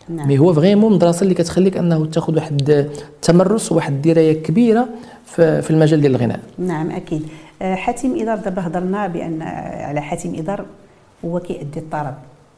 نعم. 0.09 0.29
mais 0.29 0.39
هو 0.39 0.53
vraiment 0.55 0.93
مدرسة 0.93 1.23
اللي 1.23 1.35
كتخليك 1.35 1.77
أنه 1.77 2.07
تاخذ 2.07 2.37
واحد 2.37 2.71
التمرس 2.71 3.73
وواحد 3.73 3.93
الدراية 3.93 4.43
كبيرة 4.43 4.89
في 5.27 5.63
في 5.63 5.71
المجال 5.71 6.01
ديال 6.01 6.15
الغناء. 6.15 6.41
نعم 6.59 6.91
أكيد. 6.91 7.23
آه، 7.63 7.75
حاتم 7.75 8.21
إدار 8.21 8.39
دابا 8.39 8.67
هضرنا 8.67 9.07
بأن 9.07 9.43
آه، 9.43 9.87
على 9.87 10.01
حاتم 10.01 10.35
إدار 10.35 10.65
هو 11.25 11.41
كيأدي 11.41 11.79
الطرب. 11.81 12.15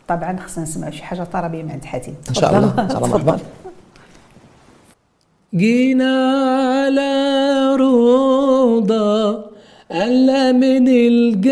طبعا 0.09 0.37
خصنا 0.37 0.65
نسمعوا 0.65 0.91
شي 0.91 1.03
حاجة 1.03 1.25
طربية 1.25 1.63
من 1.63 1.71
عند 1.71 1.85
حاتم. 1.85 2.13
إن 2.29 2.35
شاء 2.35 2.57
الله. 2.57 2.85
إن 2.85 2.89
شاء 2.89 3.05
الله. 3.05 3.09
مرحبا. 3.09 3.39
جينا 5.55 6.13
على 6.85 7.48
ألا 9.93 10.53
من 10.53 10.89
الجنة 10.89 11.49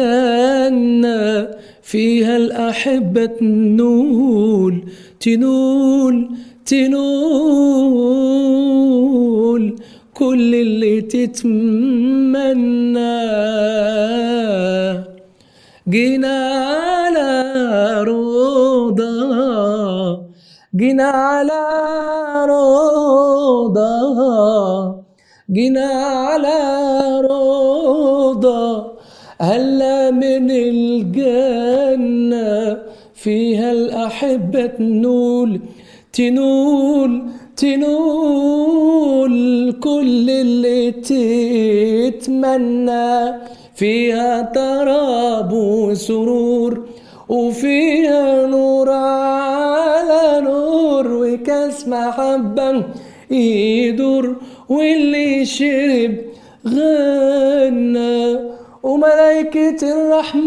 فيها 1.83 2.37
الأحبة 2.37 3.27
تنول 3.27 4.85
تنول 5.21 6.31
تنول 6.67 7.77
كل 10.15 10.55
اللي 10.55 11.01
تتمنى 11.01 11.47
جينا 15.89 16.37
على 16.55 18.03
روضة 18.03 19.07
جينا 20.77 21.05
على 21.05 21.63
روضة 22.49 23.87
جينا 25.53 25.87
على 25.87 26.59
روضة. 27.21 28.26
هلا 29.41 30.11
من 30.11 30.51
الجنة 30.51 31.97
فيها 33.15 33.73
الأحبة 33.73 34.67
تنول 34.67 35.61
تنول 36.13 37.23
تنول. 37.57 38.97
كل 39.81 40.31
اللي 40.31 40.93
تتمنى 42.13 43.35
فيها 43.75 44.43
طرب 44.43 45.53
وسرور 45.53 46.89
وفيها 47.29 48.47
نور 48.47 48.91
على 48.91 50.41
نور 50.41 51.07
وكاس 51.13 51.89
محبة 51.89 52.85
يدور 53.31 54.37
واللي 54.69 55.45
شرب 55.45 56.17
غنى. 56.67 58.56
وملائكة 58.87 59.83
الرحمن 59.83 60.47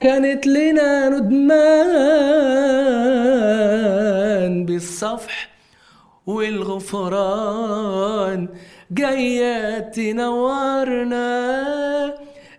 كانت 0.00 0.46
لنا 0.46 1.08
ندمان 1.08 1.44
بالصفح 4.66 5.48
والغفران. 6.26 7.68
جاية 8.90 9.78
تنورنا 9.78 11.28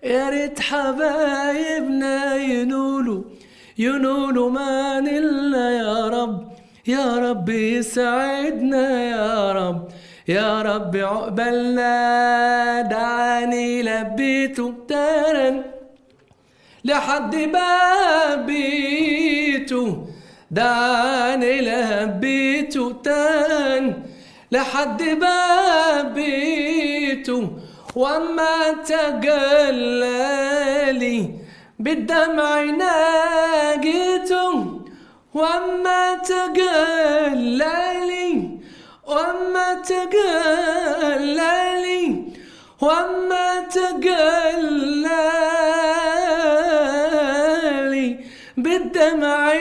يا 0.03 0.29
ريت 0.29 0.59
حبايبنا 0.59 2.35
ينولوا 2.35 3.23
ينولوا 3.77 4.49
ما 4.49 4.99
نلنا 4.99 5.71
يا 5.77 6.07
رب. 6.07 6.51
يا 6.87 7.15
رب 7.29 7.49
يسعدنا 7.49 9.03
يا 9.03 9.51
رب. 9.51 9.87
يا 10.27 10.61
رب 10.61 10.95
عقبالنا 10.95 11.91
دعاني 12.81 13.83
لبيته 13.83 14.73
تارن 14.87 15.63
لحد 16.85 17.35
باب 17.35 18.45
بيته 18.45 20.05
دعاني 20.51 21.61
لبيته 21.61 22.93
تان 23.03 24.03
لحد 24.51 25.03
باب 25.03 26.13
بيته 26.13 27.49
وما 27.95 28.71
تجلالي 28.85 30.39
بالدمع 31.79 32.61
ناجيته 32.63 34.53
وما 35.33 36.15
تجلالي 36.23 37.75
وما 39.07 39.67
تجلالي 39.91 42.05
وما 42.81 43.47
تجلالي 46.85 48.17
بالدمع 48.57 49.53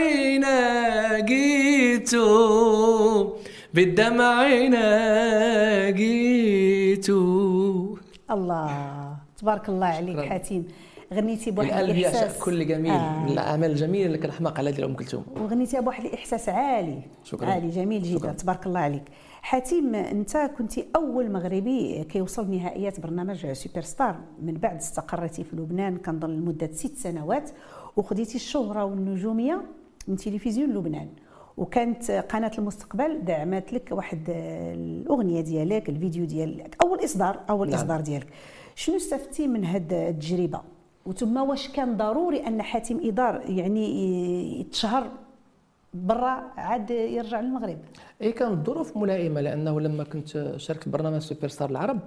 ناجيته 2.05 3.37
بالدمع 3.75 4.43
ناجيته 5.85 7.97
الله 8.31 9.17
تبارك 9.39 9.69
الله 9.69 9.87
عليك 9.87 10.17
شكراً. 10.17 10.29
حاتم 10.29 10.63
غنيتي 11.15 11.51
بواحد 11.51 11.71
القلب 11.71 11.97
يعشق 11.97 12.39
كل 12.45 12.67
جميل 12.67 12.93
آه. 12.93 13.19
من 13.25 13.33
الأعمال 13.33 13.71
الجميلة 13.71 14.07
اللي 14.07 14.19
كنحماق 14.19 14.59
على 14.59 14.73
ديال 14.73 14.85
ام 14.85 14.95
كلثوم 14.95 15.25
وغنيتيها 15.41 15.81
بواحد 15.81 16.05
الإحساس 16.05 16.49
عالي 16.49 16.99
شكراً. 17.25 17.47
عالي 17.51 17.71
جميل 17.71 18.03
جدا 18.03 18.19
شكراً. 18.19 18.33
تبارك 18.33 18.67
الله 18.67 18.81
عليك 18.81 19.03
حاتم 19.45 19.95
انت 19.95 20.37
كنت 20.37 20.73
أول 20.97 21.33
مغربي 21.33 22.05
كيوصل 22.05 22.51
نهائيات 22.51 23.01
برنامج 23.01 23.53
سوبر 23.53 23.81
ستار 23.81 24.21
من 24.43 24.55
بعد 24.55 24.77
استقرتي 24.77 25.45
في 25.45 25.57
لبنان 25.57 25.97
كنظن 25.97 26.31
لمدة 26.31 26.73
ست 26.73 26.97
سنوات 26.97 27.51
وخديتي 27.97 28.35
الشهرة 28.35 28.85
والنجومية 28.85 29.63
من 30.09 30.17
تلفزيون 30.17 30.71
لبنان. 30.71 31.09
وكانت 31.57 32.11
قناة 32.11 32.51
المستقبل 32.59 33.25
دعمت 33.25 33.73
لك 33.73 33.89
واحد 33.93 34.31
آه، 34.31 34.75
الأغنية 34.75 35.41
ديالك 35.41 35.89
الفيديو 35.89 36.25
ديالك 36.25 36.77
أول 36.83 37.05
إصدار 37.05 37.41
أول 37.51 37.71
نعم. 37.71 37.79
إصدار 37.79 38.01
ديالك. 38.01 38.27
شنو 38.75 38.97
استفدتي 38.97 39.47
من 39.49 39.65
هاد 39.65 39.93
التجربة؟ 39.93 40.61
وثم 41.07 41.37
واش 41.37 41.69
كان 41.69 41.97
ضروري 41.97 42.47
أن 42.47 42.63
حاتم 42.63 43.01
إدار 43.05 43.43
يعني 43.49 44.61
يتشهر 44.61 45.11
برا 45.95 46.43
عاد 46.57 46.91
يرجع 46.91 47.41
للمغرب. 47.41 47.79
إي 48.23 48.33
كانت 48.33 48.67
ظروف 48.67 48.97
ملائمة 48.97 49.41
لأنه 49.41 49.81
لما 49.81 50.05
كنت 50.05 50.55
شاركت 50.57 50.89
برنامج 50.89 51.19
سوبر 51.19 51.49
ستار 51.49 51.71
العرب 51.71 51.99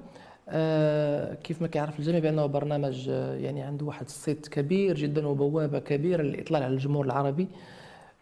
آه 0.50 1.34
كيف 1.34 1.62
ما 1.62 1.68
كيعرف 1.68 2.00
الجميع 2.00 2.20
بأنه 2.20 2.46
برنامج 2.46 3.08
آه، 3.10 3.36
يعني 3.36 3.62
عنده 3.64 3.86
واحد 3.86 4.06
الصيت 4.06 4.48
كبير 4.48 4.96
جدا 4.96 5.28
وبوابة 5.28 5.80
كبيرة 5.80 6.22
للاطلاع 6.22 6.64
على 6.64 6.74
الجمهور 6.74 7.06
العربي 7.06 7.48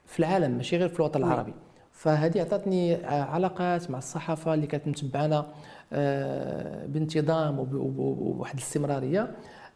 في 0.06 0.20
العالم 0.20 0.52
ماشي 0.52 0.78
غير 0.78 0.88
في 0.90 1.00
الوطن 1.00 1.24
العربي. 1.24 1.54
فهذه 1.92 2.40
أعطتني 2.40 2.96
آه، 2.96 3.24
علاقات 3.24 3.92
مع 3.92 3.98
الصحافة 3.98 4.54
اللي 4.54 4.68
كانت 4.68 4.88
متبعنا 4.88 5.46
آه، 5.94 6.86
بانتظام 6.86 7.60
وب- 7.60 7.74
وب- 7.74 8.00
وبواحد 8.00 8.54
الاستمرارية. 8.54 9.32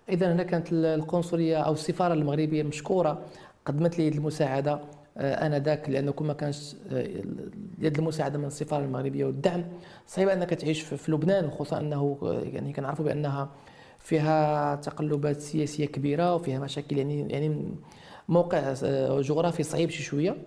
اذا 0.09 0.33
هنا 0.33 0.43
كانت 0.43 0.71
ال- 0.71 0.85
القنصلية 0.85 1.57
أو 1.57 1.73
السفارة 1.73 2.13
المغربية 2.13 2.63
مشكورة 2.63 3.21
قدمت 3.65 3.99
لي 3.99 4.07
المساعدة. 4.07 4.79
آنذاك 5.17 5.89
لأنه 5.89 6.11
كون 6.11 6.27
ما 6.27 6.33
كانش 6.33 6.75
آه، 6.91 7.07
يد 7.79 7.97
المساعدة 7.97 8.37
من 8.39 8.45
السفارة 8.45 8.83
المغربية 8.83 9.25
والدعم. 9.25 9.63
صعيب 10.07 10.29
أنك 10.29 10.49
تعيش 10.49 10.81
في 10.81 11.11
لبنان 11.11 11.51
خصوصا 11.51 11.79
أنه 11.79 12.17
آه، 12.23 12.41
يعني 12.53 12.73
كنعرفوا 12.73 13.05
بأنها 13.05 13.49
فيها 13.99 14.75
تقلبات 14.75 15.39
سياسية 15.41 15.85
كبيرة 15.85 16.35
وفيها 16.35 16.59
مشاكل 16.59 16.97
يعني 16.97 17.31
يعني 17.31 17.71
موقع 18.29 18.73
آه، 18.83 19.21
جغرافي 19.21 19.63
صعيب 19.63 19.89
شي 19.89 20.03
شوية. 20.03 20.37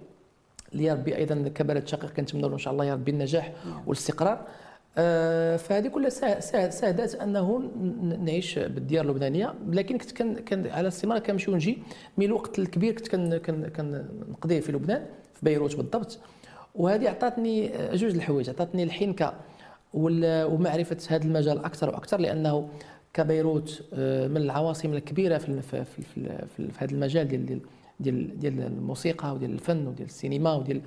اللي 0.73 0.93
ربي 0.93 1.17
أيضا 1.17 1.49
كبلد 1.49 1.87
شقيق 1.87 2.11
كنتمنى 2.11 2.43
له 2.43 2.53
إن 2.53 2.59
شاء 2.59 2.73
الله 2.73 2.85
يا 2.85 2.95
ربي 2.95 3.11
النجاح 3.11 3.53
والاستقرار. 3.87 4.33
آه، 4.33 4.47
فهذه 5.57 5.89
كلها 5.89 6.09
سا- 6.11 6.41
سا- 6.41 6.71
ساعدت 6.71 7.15
أنه 7.15 7.71
نعيش 8.25 8.59
بالديار 8.59 9.05
اللبنانية. 9.05 9.55
لكن 9.69 9.99
كنت 9.99 10.13
كان 10.13 10.35
كان 10.35 10.67
على 10.67 10.89
استمرار 10.89 11.19
كنمشي 11.21 11.51
ونجي 11.51 11.79
من 12.17 12.27
الوقت 12.27 12.59
الكبير 12.59 12.93
كنت 12.93 13.09
كن 13.09 13.37
كن 13.39 13.69
كنقضيه 13.69 14.61
في 14.61 14.73
لبنان 14.73 15.07
في 15.35 15.41
بيروت 15.43 15.77
بالضبط. 15.77 16.19
وهذه 16.75 17.09
اعطتني 17.09 17.77
آه، 17.77 17.95
جوج 17.95 18.15
الحوايج. 18.15 18.49
اعطتني 18.49 18.83
الحنكة 18.83 19.35
ومعرفة 19.95 20.97
هذا 21.09 21.25
المجال 21.25 21.59
أكثر 21.65 21.89
وأكثر 21.91 22.21
لأنه 22.21 22.69
كبيروت 23.15 23.85
آه، 23.95 24.29
من 24.29 24.37
العواصم 24.37 24.93
الكبيرة 24.93 25.39
في 25.39 25.63
في 25.63 25.85
في, 25.85 26.03
في, 26.05 26.39
في, 26.57 26.69
هذا 26.79 26.93
المجال 26.93 27.29
ديال 27.29 27.61
ديال 28.01 28.39
ديال 28.41 28.61
الموسيقى 28.61 29.35
وديال 29.35 29.51
الفن 29.53 29.87
وديال 29.87 30.09
السينما 30.09 30.55
وديال 30.55 30.81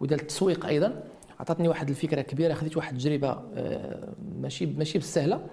وديال 0.00 0.20
التسويق 0.20 0.66
أيضا. 0.66 1.02
عطاتني 1.42 1.68
واحد 1.68 1.88
الفكرة 1.88 2.20
كبيرة 2.22 2.54
خديت 2.54 2.76
واحد 2.76 2.92
التجربة 2.94 3.28
آه، 3.54 4.08
ماشي 4.40 4.66
ماشي 4.66 4.98
بالسهله 4.98 5.46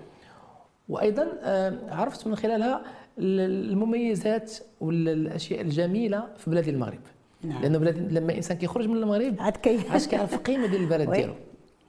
وأيضا 0.89 1.27
آه، 1.43 1.79
عرفت 1.95 2.27
من 2.27 2.35
خلالها 2.35 2.81
ال- 3.17 3.69
المميزات 3.71 4.57
والأشياء 4.81 5.61
الجميلة 5.61 6.27
في 6.37 6.49
بلاد 6.49 6.67
المغرب. 6.67 6.99
نعم. 7.43 7.61
لأنه 7.61 7.77
بلاد 7.77 8.13
لما 8.13 8.31
الانسان 8.31 8.57
كيخرج 8.57 8.87
من 8.87 8.95
المغرب 8.97 9.35
عاد 9.39 9.57
كي 9.57 9.77
كيعرف 10.09 10.33
القيمه 10.33 10.67
ديال 10.67 10.81
البلد. 10.81 11.11
ديالو. 11.15 11.33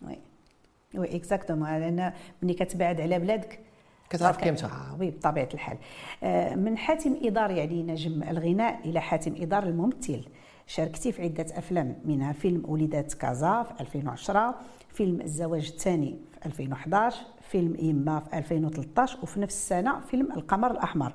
oui. 0.06 0.18
oui 0.94 1.16
exactement 1.16 1.68
لأن 1.78 2.12
ملي 2.42 2.54
كتبعد 2.54 3.00
على 3.00 3.18
بلادك 3.18 3.58
كتعرف 4.10 4.38
قيمتها. 4.38 4.96
oui 5.00 5.10
بطبيعة 5.10 5.48
الحال. 5.54 5.78
آه، 6.22 6.54
من 6.54 6.78
حاتم 6.78 7.16
إدار 7.22 7.50
يعني 7.50 7.82
نجم 7.82 8.22
الغناء 8.22 8.80
إلى 8.84 9.00
حاتم 9.00 9.34
إدار 9.40 9.62
الممثل. 9.62 10.20
شاركتي 10.70 11.12
في 11.12 11.22
عدة 11.22 11.46
أفلام 11.58 11.96
منها 12.04 12.32
فيلم 12.32 12.62
وليدات 12.68 13.14
كازا 13.14 13.62
في 13.62 13.80
2010 13.80 14.54
فيلم 14.88 15.20
الزواج 15.20 15.66
الثاني 15.66 16.18
في 16.32 16.46
2011 16.46 17.22
فيلم 17.40 17.74
إيما 17.74 18.20
في 18.20 18.38
2013 18.38 19.18
وفي 19.22 19.40
نفس 19.40 19.54
السنة 19.54 20.00
فيلم 20.00 20.32
القمر 20.32 20.70
الأحمر. 20.70 21.12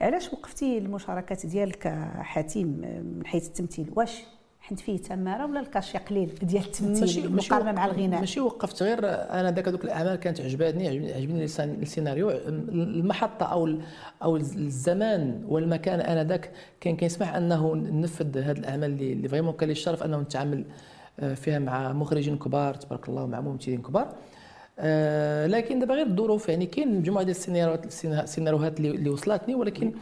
علاش 0.00 0.32
وقفتي 0.32 0.78
المشاركات 0.78 1.46
ديالك 1.46 1.86
آه، 1.86 2.44
من 2.56 3.22
حيث 3.26 3.46
التمثيل 3.46 3.92
واش 3.96 4.22
حنت 4.62 4.80
فيه 4.80 4.98
تمارة 4.98 5.46
ولا 5.46 5.58
لقى 5.58 5.82
شي 5.82 5.98
قليل 5.98 6.34
ديال 6.42 6.62
التمثيل 6.64 7.32
مقارنة 7.36 7.72
مع 7.72 7.84
الغناء؟ 7.86 8.20
ماشي 8.20 8.40
وقفت 8.40 8.82
غير 8.82 8.98
أنا 9.04 9.50
ذاك 9.52 9.68
هذوك 9.68 9.84
الأعمال 9.84 10.16
كانت 10.16 10.40
عجباني 10.40 10.88
عجبني, 10.88 11.44
السيناريو. 11.82 12.30
المحطة 12.30 13.46
أو 13.46 13.74
أو 14.22 14.36
الزمان 14.36 15.42
والمكان 15.48 16.00
أنا 16.00 16.24
ذاك 16.24 16.50
كان 16.80 16.96
كيسمح 16.96 17.34
أنه 17.34 17.74
ننفذ 17.74 18.38
هذه 18.38 18.58
الأعمال 18.58 18.90
اللي 19.02 19.28
فريمون 19.28 19.52
كان 19.52 19.66
لي 19.68 19.72
الشرف 19.72 20.02
أنه 20.02 20.20
نتعامل 20.20 20.64
آه، 21.20 21.34
فيها 21.34 21.58
مع 21.58 21.92
مخرجين 21.92 22.38
كبار 22.38 22.74
تبارك 22.74 23.08
الله 23.08 23.22
ومع 23.24 23.40
ممثلين 23.40 23.82
كبار. 23.82 24.14
آه، 24.78 25.46
لكن 25.46 25.78
دابا 25.78 25.94
غير 25.94 26.06
الظروف 26.06 26.48
يعني 26.48 26.66
كاين 26.66 26.98
مجموعة 26.98 27.24
ديال 27.24 27.36
السيناريوهات 27.36 27.86
السيناريوهات 27.86 28.80
اللي 28.80 29.10
وصلتني 29.10 29.54
ولكن 29.54 29.92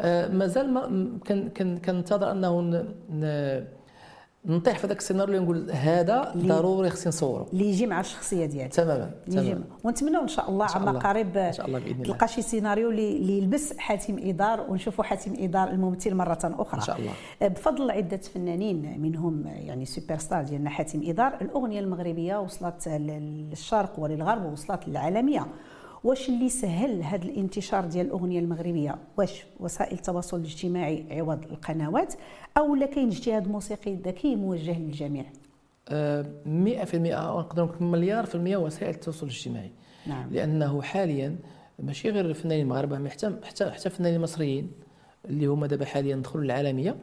آه، 0.00 0.28
مازال 0.28 0.70
ما 0.74 0.86
م- 0.86 1.18
كان 1.24 1.48
كان 1.48 1.78
كنتظر 1.78 2.30
أنه 2.32 2.84
نطيح 4.46 4.78
في 4.78 4.86
ذاك 4.86 4.98
السيناريو 4.98 5.34
اللي 5.34 5.44
نقول 5.44 5.70
هذا 5.70 6.32
ضروري 6.36 6.90
خصني 6.90 7.08
نصورو 7.08 7.46
اللي 7.52 7.66
يجي 7.70 7.86
مع 7.86 8.00
الشخصيه 8.00 8.46
ديالك 8.46 8.72
تماما 8.74 9.10
تماما 9.30 9.60
ونتمنوا 9.84 10.22
إن 10.22 10.28
شاء 10.28 10.50
الله 10.50 10.66
عما. 10.74 10.98
قريب 10.98 11.36
إن 11.36 11.52
شاء 11.52 11.66
الله 11.66 11.78
بإذن 11.78 11.92
الله. 12.02 12.04
تلقى 12.04 12.28
شي 12.28 12.42
سيناريو 12.42 12.90
اللي 12.90 13.38
يلبس 13.38 13.78
حاتم 13.78 14.16
إدار 14.18 14.66
ونشوفوا 14.68 15.04
حاتم 15.04 15.34
إدار 15.38 15.70
الممثل 15.70 16.14
مرة 16.14 16.38
أخرى 16.58 16.80
إن 16.80 16.84
شاء 16.86 16.98
الله. 16.98 17.12
بفضل 17.48 17.90
عدة 17.90 18.16
فنانين 18.16 19.00
منهم 19.00 19.46
يعني 19.46 19.84
super 19.84 20.18
star 20.18 20.42
ديالنا 20.42 20.70
حاتم 20.70 21.00
إدار 21.04 21.38
الأغنية 21.42 21.80
المغربية 21.80 22.36
وصلت 22.40 22.88
لل- 22.88 23.48
للشرق 23.50 23.92
وللغرب 23.98 24.44
ووصلت 24.44 24.88
للعالمية 24.88 25.46
واش 26.04 26.28
اللي 26.28 26.48
سهل 26.48 27.02
هذا 27.02 27.24
الانتشار 27.24 27.84
ديال 27.84 28.06
الأغنية 28.06 28.40
المغربية؟ 28.40 28.98
واش 29.16 29.44
وسائل 29.60 29.92
التواصل 29.92 30.40
الاجتماعي 30.40 31.04
عوض 31.10 31.42
القنوات 31.42 32.14
أو 32.56 32.74
لا 32.74 32.86
كاين 32.86 33.08
اجتهاد 33.08 33.48
موسيقي 33.48 33.94
ذكي 33.94 34.36
موجه 34.36 34.78
للجميع؟ 34.78 35.24
آه، 35.88 36.26
100% 36.46 37.12
أو 37.14 37.40
نقدر 37.40 37.64
نقول 37.64 37.88
مليار 37.88 38.26
في 38.26 38.34
المية 38.34 38.56
وسائل 38.56 38.94
التواصل 38.94 39.26
الاجتماعي. 39.26 39.70
نعم. 40.06 40.30
لأنه 40.32 40.82
حاليا 40.82 41.36
ماشي 41.78 42.10
غير 42.10 42.26
الفنانين 42.26 42.64
المغاربة 42.64 42.98
مي 42.98 43.10
حتى 43.10 43.36
حتى 43.44 43.70
حتى 43.70 43.86
الفنانين 43.86 44.16
المصريين 44.16 44.70
اللي 45.24 45.46
هما 45.46 45.66
دابا 45.66 45.84
حاليا 45.84 46.16
دخلوا 46.16 46.44
للعالمية 46.44 46.96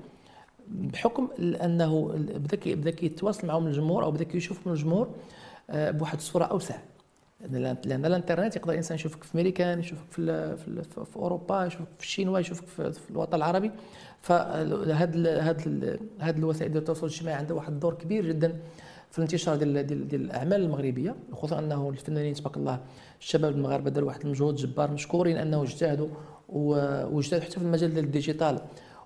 بحكم 0.68 1.28
انه 1.40 2.12
بدا 2.18 2.76
بدا 2.76 2.92
كيتواصل 2.92 3.48
معهم 3.48 3.68
الجمهور 3.68 4.04
أو 4.04 4.12
بدا 4.12 4.24
كيشوف 4.24 4.68
من 4.68 4.74
الجمهور 4.74 5.10
آه، 5.70 5.92
بواحد 5.92 6.18
الصورة 6.18 6.46
أوسع. 6.46 6.76
لأن 7.52 7.78
لأن 7.86 8.06
الإنترنت 8.06 8.56
يقدر 8.56 8.72
الإنسان 8.72 8.96
يشوفك 8.96 9.24
في 9.24 9.36
امريكان 9.36 9.80
يشوفك 9.80 10.12
في 10.12 10.56
في, 10.58 10.84
في 11.06 11.16
أوروبا 11.16 11.66
يشوفك 11.66 11.88
في 11.98 12.04
الشينوا 12.04 12.40
يشوفك 12.40 12.68
في, 12.68 12.92
في 12.92 13.12
الوطن 13.12 13.38
العربي. 13.38 13.72
فهاد 14.22 15.28
هاد 15.28 16.00
هاد 16.20 16.38
الوسائل 16.38 16.78
التواصل 16.78 17.08
الاجتماعي 17.08 17.38
عندها 17.38 17.56
واحد 17.56 17.74
الدور 17.74 17.94
كبير 17.94 18.26
جدا 18.26 18.60
في 19.12 19.18
الانتشار 19.18 19.56
ديال 19.56 19.88
ديال, 19.88 20.08
ديال 20.08 20.22
الأعمال 20.22 20.62
المغربية. 20.62 21.16
خصوصا 21.34 21.60
أنه 21.60 21.90
الفنانين 21.90 22.34
تبارك 22.34 22.58
الله 22.58 22.80
الشباب 23.20 23.56
المغاربة 23.56 23.90
داروا 23.90 24.08
واحد 24.08 24.22
المجهود 24.26 24.56
جبار 24.56 24.92
مشكورين 24.92 25.38
انه 25.38 25.64
اجتهدوا 25.64 26.08
واجتهدوا 26.50 27.46
حتى 27.46 27.60
في 27.60 27.66
المجال 27.66 27.94
ديال 27.94 28.06
ال 28.06 28.12
digital. 28.12 28.60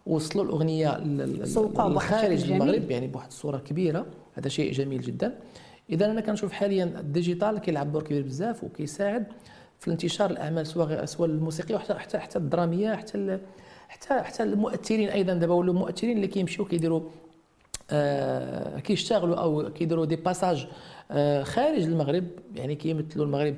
وصلوا 0.05 0.45
الأغنية 0.45 0.97
للخارج. 0.97 2.51
المغرب 2.51 2.91
يعني 2.91 3.07
بواحد 3.07 3.27
الصورة 3.27 3.57
كبيرة. 3.57 4.05
هذا 4.33 4.49
شيء 4.49 4.71
جميل 4.71 5.01
جدا. 5.01 5.35
إذا 5.89 6.05
أنا 6.05 6.21
كنشوف 6.21 6.51
حاليا 6.51 6.83
ال 6.83 6.92
digital 6.93 7.57
كيلعب 7.57 7.91
دور 7.91 8.03
كبير 8.03 8.21
بزاف 8.21 8.63
وكيساعد 8.63 9.25
في 9.79 9.91
انتشار 9.91 10.31
الأعمال 10.31 10.67
سواء 10.67 11.05
سواء 11.05 11.29
الموسيقية 11.29 11.75
وحتى 11.75 11.93
حتى 11.93 12.19
حتى 12.19 12.39
الدرامية 12.39 12.95
حتى 12.95 13.39
حتى 13.87 14.13
حتى 14.21 14.43
المؤثرين 14.43 15.09
أيضا. 15.09 15.33
دابا 15.33 15.53
ولاو 15.53 15.73
مؤثرين 15.73 16.15
اللي 16.17 16.27
كيمشيو 16.27 16.65
كيديروا 16.65 17.01
آه 17.91 18.79
كيشتغلوا 18.79 19.35
أو 19.35 19.69
كيديروا 19.73 20.05
دي 20.05 20.15
باساج 20.15 20.67
آه 21.11 21.43
خارج 21.43 21.83
المغرب. 21.83 22.25
يعني 22.55 22.75
كيمثلوا 22.75 23.25
المغرب 23.25 23.55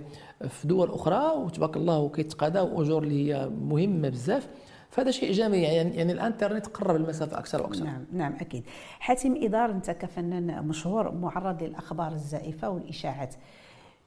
في 0.49 0.67
دول 0.67 0.91
أخرى 0.91 1.33
وتبارك 1.37 1.77
الله 1.77 1.99
وكيتقاضاو 1.99 2.81
أجور 2.81 3.03
اللي 3.03 3.33
هي 3.33 3.49
مهمة 3.49 4.09
بزاف. 4.09 4.47
فهذا 4.89 5.11
شيء 5.11 5.31
جميل 5.31 5.63
يعني 5.63 5.95
يعني 5.95 6.11
الإنترنت 6.11 6.67
قرب 6.67 6.95
المسافة 6.95 7.39
أكثر 7.39 7.61
وأكثر. 7.61 7.83
نعم 7.83 8.05
نعم 8.13 8.33
أكيد. 8.41 8.63
حاتم 8.99 9.43
ادار 9.43 9.71
أنت 9.71 9.91
كفنان 9.91 10.67
مشهور 10.67 11.11
معرض 11.11 11.63
للأخبار 11.63 12.11
الزائفة 12.11 12.69
والإشاعات. 12.69 13.35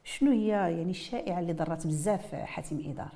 شنو 0.04 0.30
هي 0.30 0.48
يعني 0.48 0.90
الشائعة 0.90 1.40
اللي 1.40 1.52
ضرت 1.52 1.86
بزاف 1.86 2.34
حاتم 2.34 2.80
ادار 2.86 3.12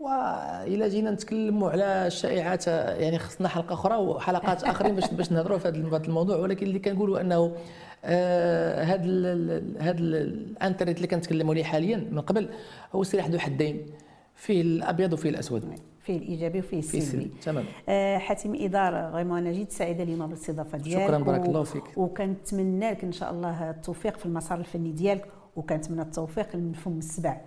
وإلى 0.00 0.88
جينا 0.88 1.10
نتكلموا 1.10 1.70
على 1.70 2.06
الشائعات 2.06 2.66
يعني 2.66 3.18
خصنا 3.18 3.48
حلقة 3.48 3.72
أخرى 3.72 3.96
وحلقات 3.96 4.64
آخرين 4.64 4.94
باش 4.94 5.10
باش 5.10 5.32
نهضروا 5.32 5.58
في 5.58 5.68
هذا 5.68 5.88
هذا 5.88 6.06
الموضوع. 6.06 6.36
ولكن 6.36 6.66
اللي 6.66 6.78
كنقولوا 6.78 7.20
أنه 7.20 7.56
آه، 8.04 8.82
هذا 8.82 9.04
هذا 9.80 9.98
الإنترنت 9.98 10.96
اللي 10.96 11.06
كنتكلموا 11.06 11.54
عليه 11.54 11.64
حاليا 11.64 11.96
من 12.10 12.20
قبل 12.20 12.48
هو 12.94 13.02
سلاح 13.02 13.28
ذو 13.28 13.38
حدين 13.38 13.86
فيه 14.34 14.62
الأبيض 14.62 15.12
وفيه 15.12 15.30
الأسود. 15.30 15.64
فيه 16.02 16.16
الإيجابي 16.16 16.58
وفيه 16.58 16.80
فيه 16.80 16.98
السلبي 16.98 17.30
تماما 17.42 17.68
آه، 17.88 18.18
حاتم 18.18 18.54
ادار 18.54 19.10
فريمون 19.12 19.38
أنا 19.38 19.52
جيت 19.52 19.72
سعيدة 19.72 20.02
اليوم 20.02 20.26
بالاستضافة 20.26 20.78
ديالك 20.78 21.04
شكراً، 21.06 21.18
بارك 21.18 21.46
الله 21.46 21.62
فيك. 21.62 21.84
وكنتمنى 21.98 22.90
لك 22.90 23.04
إن 23.04 23.12
شاء 23.12 23.30
الله 23.30 23.70
التوفيق 23.70 24.16
في 24.18 24.26
المسار 24.26 24.58
الفني 24.58 24.92
ديالك 24.92 25.26
وكنتمنى 25.56 26.02
التوفيق 26.02 26.56
من 26.56 26.72
فم 26.72 26.98
السبع 26.98 27.40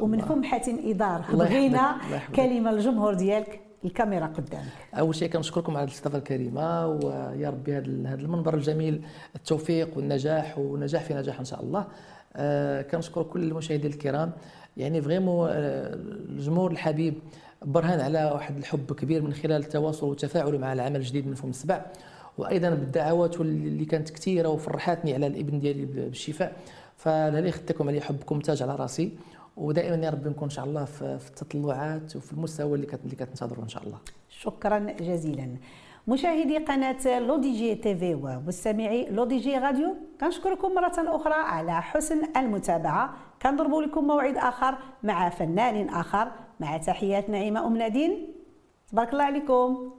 ومن. 0.00 0.20
فم 0.20 0.44
حاتم 0.44 0.78
ادار 0.84 1.24
الله 1.32 1.44
بغينا. 1.44 1.96
كلمة 2.36 2.70
للجمهور 2.72 3.14
ديالك 3.14 3.60
الكاميرا 3.84 4.26
قدامك 4.26 4.64
أول 4.94 5.14
شيء 5.14 5.28
كنشكركم 5.28 5.76
على 5.76 5.84
الاستضافة 5.84 6.18
الكريمة 6.18 6.86
ويا 6.86 7.50
ربي 7.50 7.72
هذا 7.76 7.86
هذا 8.08 8.20
المنبر 8.20 8.54
الجميل 8.54 9.02
التوفيق 9.36 9.96
والنجاح 9.96 10.58
ونجاح 10.58 11.02
في 11.02 11.14
نجاح 11.14 11.38
إن 11.38 11.44
شاء 11.44 11.62
الله 11.62 11.86
آه 12.36 12.82
كنشكر 12.82 13.22
كل 13.22 13.42
المشاهدين 13.42 13.90
الكرام 13.90 14.32
يعني 14.76 15.02
فريمون 15.02 15.48
آه 15.52 15.94
الجمهور 16.28 16.70
الحبيب 16.70 17.14
برهان 17.64 18.00
على 18.00 18.30
واحد 18.34 18.56
الحب 18.56 18.92
كبير 18.92 19.22
من 19.22 19.32
خلال 19.32 19.62
التواصل 19.62 20.06
والتفاعل 20.08 20.58
مع 20.58 20.72
العمل 20.72 20.96
الجديد 20.96 21.26
من 21.26 21.34
فم 21.34 21.48
السبع. 21.48 21.86
وأيضا 22.38 22.70
بالدعوات 22.70 23.40
اللي 23.40 23.84
كانت 23.84 24.10
كثيره 24.10 24.48
وفرحتني 24.48 25.14
على 25.14 25.26
الإبن 25.26 25.60
ديالي 25.60 25.84
بالشفاء. 25.84 26.56
الله 26.96 27.38
يخليكم 27.38 27.88
ليا 27.88 28.00
حبكم 28.00 28.40
تاج 28.40 28.62
على 28.62 28.76
راسي. 28.76 29.12
ودائما 29.56 30.04
يا 30.04 30.10
رب 30.10 30.28
نكون 30.28 30.44
إن 30.44 30.50
شاء 30.50 30.64
الله 30.64 30.84
في 30.84 31.28
التطلعات 31.28 32.16
وفي 32.16 32.32
المستوى 32.32 32.74
اللي 32.74 32.86
اللي 33.04 33.16
كتنتظروا 33.16 33.64
إن 33.64 33.68
شاء 33.68 33.82
الله. 33.82 33.98
شكرا 34.28 34.78
جزيلا. 35.00 35.56
مشاهدي 36.08 36.58
قناة 36.58 37.18
L'ODJ 37.18 37.74
TV 37.74 38.14
ومستمعي 38.14 39.10
L'ODJ 39.10 39.58
Radio 39.58 39.96
كنشكركم 40.20 40.74
مرة 40.74 41.16
أخرى 41.16 41.34
على 41.34 41.82
حسن 41.82 42.22
المتابعة. 42.36 43.14
كنضرب 43.42 43.74
لكم 43.74 44.06
موعد 44.06 44.36
آخر 44.36 44.78
مع 45.02 45.28
فنان 45.28 45.88
آخر 45.88 46.32
مع 46.60 46.76
تحيات 46.76 47.30
نعيمة 47.30 47.66
أم 47.66 47.76
نادين. 47.76 48.34
تبارك 48.92 49.12
الله 49.12 49.24
عليكم. 49.24 49.92